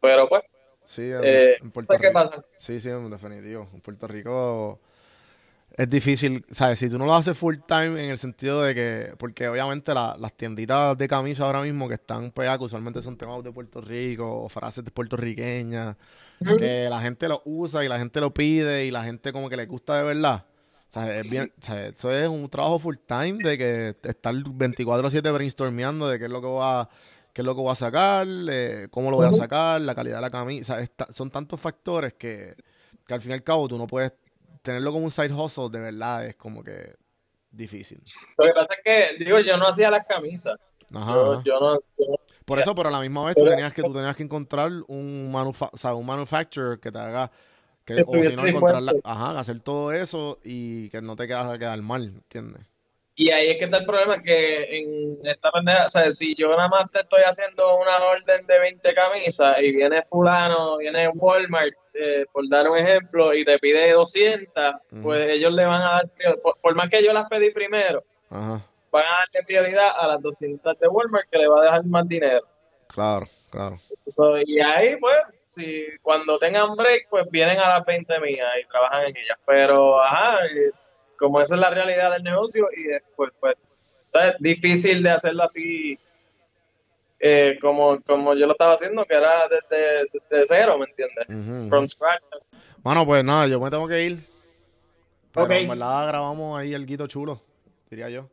[0.00, 0.42] pero pues,
[0.84, 2.20] sí, en, eh, en Puerto ¿sabes qué Rico.
[2.30, 2.44] pasa?
[2.56, 3.68] Sí, sí, en definitivo.
[3.74, 4.80] En Puerto Rico
[5.76, 6.78] es difícil, ¿sabes?
[6.78, 10.16] Si tú no lo haces full time en el sentido de que, porque obviamente la-
[10.18, 13.80] las tienditas de camisa ahora mismo que están pegadas, que usualmente son temas de Puerto
[13.80, 15.96] Rico o frases puertorriqueñas,
[16.56, 19.56] que la gente lo usa y la gente lo pide y la gente como que
[19.56, 20.44] le gusta de verdad.
[20.96, 24.34] O sea, es bien, o sea, eso es un trabajo full time de que estar
[24.34, 26.88] 24/7 brainstormeando de qué es lo que va
[27.32, 30.16] qué es lo que voy a sacar, eh, cómo lo voy a sacar, la calidad
[30.16, 30.80] de la camisa.
[30.80, 32.54] Está- son tantos factores que,
[33.06, 34.12] que al fin y al cabo tú no puedes
[34.62, 36.94] tenerlo como un side hustle, de verdad, es como que
[37.50, 38.00] difícil.
[38.38, 38.80] Lo que pasa es
[39.18, 40.58] que, digo, yo no hacía las camisas,
[40.94, 42.16] Ajá, yo, yo no, yo no-
[42.46, 45.30] Por eso, pero a la misma vez tú tenías que, tú tenías que encontrar un,
[45.30, 47.30] manufa o sea, un manufacturer que te haga,
[47.86, 51.26] que, Que o si no, encontrar la- ajá, hacer todo eso y que no te
[51.26, 52.62] quedas a quedar mal, ¿entiendes?
[53.18, 56.50] Y ahí es que está el problema, que en esta pendeja, o sea, si yo
[56.50, 61.72] nada más te estoy haciendo una orden de 20 camisas y viene fulano, viene Walmart,
[61.94, 65.02] eh, por dar un ejemplo, y te pide 200, Ujú.
[65.02, 68.04] pues ellos le van a dar prioridad, por, por más que yo las pedí primero,
[68.28, 68.60] Ajá,
[68.92, 72.06] van a darle prioridad a las 200 de Walmart que le va a dejar más
[72.06, 72.44] dinero.
[72.88, 73.78] claro, claro.
[74.06, 75.16] So, y ahí, pues,
[75.48, 79.38] si cuando tengan break, pues vienen a las 20 mías y trabajan en ellas.
[79.46, 80.70] Pero, ajá, eh,
[81.18, 83.56] como esa es la realidad del negocio, y después, pues,
[84.04, 85.98] está difícil de hacerlo así
[87.18, 91.70] eh, como, como yo lo estaba haciendo, que era desde, desde cero, ¿me entiendes?
[91.70, 92.22] From scratch.
[92.82, 94.18] Bueno, pues nada, yo me tengo que ir.
[95.32, 97.42] Pero en verdad grabamos ahí el guito chulo,
[97.90, 98.28] diría yo.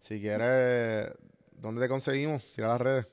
[0.00, 1.10] Si quieres,
[1.52, 2.44] ¿dónde te conseguimos?
[2.54, 3.06] Tira las redes.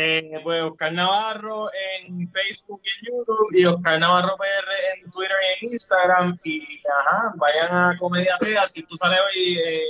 [0.00, 5.36] Eh, pues Oscar Navarro en Facebook y en YouTube y Oscar Navarro PR en Twitter
[5.42, 6.62] y en Instagram y
[7.00, 9.82] ajá, vayan a Comedia Tea, si tú sales hoy eh,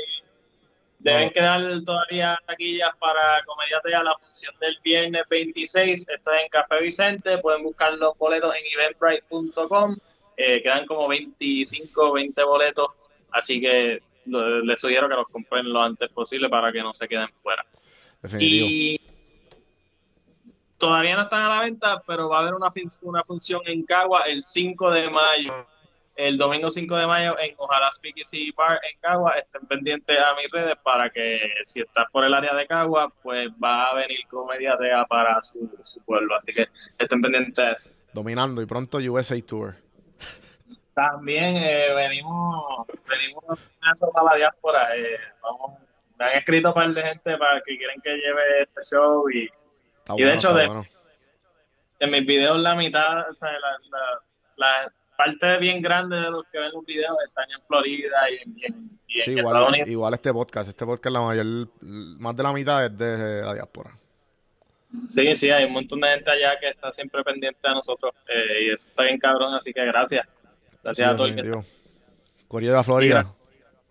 [0.98, 6.48] deben quedar todavía taquillas para Comedia Tea la función del viernes 26, esto es en
[6.48, 9.94] Café Vicente, pueden buscar los boletos en eventbrite.com,
[10.38, 12.88] eh, quedan como 25, 20 boletos,
[13.30, 17.28] así que les sugiero que los compren lo antes posible para que no se queden
[17.34, 17.66] fuera.
[18.22, 18.66] Definitivo.
[18.66, 19.07] Y
[20.78, 22.68] todavía no están a la venta, pero va a haber una,
[23.02, 25.66] una función en Cagua el 5 de mayo.
[26.14, 29.34] El domingo 5 de mayo en Ojalá Speakeasy Bar en Cagua.
[29.38, 33.48] Estén pendientes a mis redes para que si estás por el área de Cagua, pues
[33.62, 36.34] va a venir Comedia Tea para su, su pueblo.
[36.36, 36.66] Así que
[36.98, 37.90] estén pendientes a eso.
[38.12, 39.76] Dominando y pronto USA Tour.
[40.92, 43.60] También eh, venimos, venimos
[44.14, 44.96] a la diáspora.
[44.96, 45.78] eh, vamos,
[46.18, 49.48] me han escrito un par de gente para que quieren que lleve este show y
[50.08, 50.84] Está Y de bueno, hecho, de- bueno.
[52.00, 54.20] en mis videos la mitad, o sea, la, la,
[54.56, 58.58] la parte bien grande de los que ven los videos están en Florida y en,
[58.58, 60.68] y en- y en Sí, Estados igual, igual este podcast.
[60.68, 61.46] Este podcast, la mayor,
[61.80, 63.90] más de la mitad es de la diáspora.
[65.06, 68.64] Sí, sí, hay un montón de gente allá que está siempre pendiente a nosotros eh,
[68.66, 70.26] y eso está bien cabrón, así que gracias.
[70.82, 71.48] Gracias Sí, a todo el que de
[72.84, 73.26] Florida.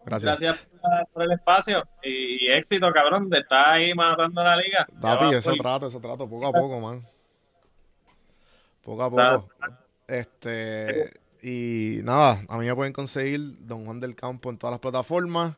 [0.06, 0.40] Gracias.
[0.40, 0.68] Gracias
[1.14, 4.88] por, el espacio y, y éxito, cabrón, de estar ahí matando la liga.
[5.02, 7.02] Papi, va eso por- trato, eso trato, poco a poco, man.
[8.86, 9.50] Poco a poco.
[10.08, 14.80] Este, y nada, a mí me pueden conseguir Don Juan del Campo en todas las
[14.80, 15.56] plataformas.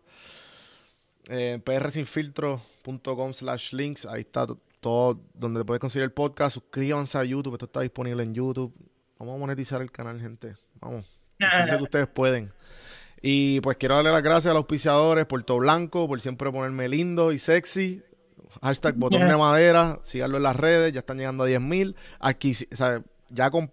[1.29, 6.55] Eh, prsinfiltro.com slash links, ahí está to- todo donde puedes conseguir el podcast.
[6.55, 8.73] Suscríbanse a YouTube, esto está disponible en YouTube.
[9.19, 10.55] Vamos a monetizar el canal, gente.
[10.79, 11.19] Vamos.
[11.37, 12.51] Yo sé que ustedes pueden.
[13.21, 17.31] Y pues quiero darle las gracias a los auspiciadores, Puerto Blanco, por siempre ponerme lindo
[17.31, 18.01] y sexy.
[18.61, 21.95] Hashtag botón de madera, síganlo en las redes, ya están llegando a 10.000 mil.
[22.19, 23.71] Aquí, o sea, ya con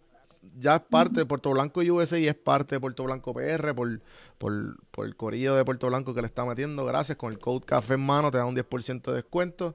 [0.59, 4.01] ya es parte de Puerto Blanco USA y es parte de Puerto Blanco PR por,
[4.39, 6.85] por, por el corillo de Puerto Blanco que le está metiendo.
[6.85, 7.19] Gracias.
[7.19, 9.75] Con el code Café en mano te da un 10% de descuento.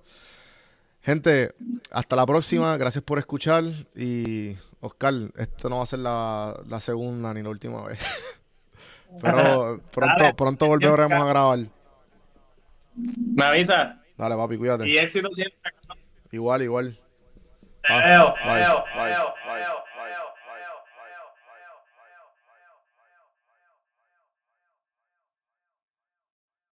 [1.02, 1.54] Gente,
[1.92, 2.78] hasta la próxima.
[2.78, 3.64] Gracias por escuchar.
[3.96, 8.00] Y Oscar, esto no va a ser la, la segunda ni la última vez.
[9.20, 11.60] Pero pronto, pronto volveremos a grabar.
[12.96, 14.02] Me avisa.
[14.18, 14.88] Dale, papi, cuídate.
[14.88, 15.72] Y éxito siempre.
[16.32, 16.98] Igual, igual.
[17.82, 19.56] Te veo, te Bye, veo, bye, te veo, bye.
[19.56, 20.21] te veo.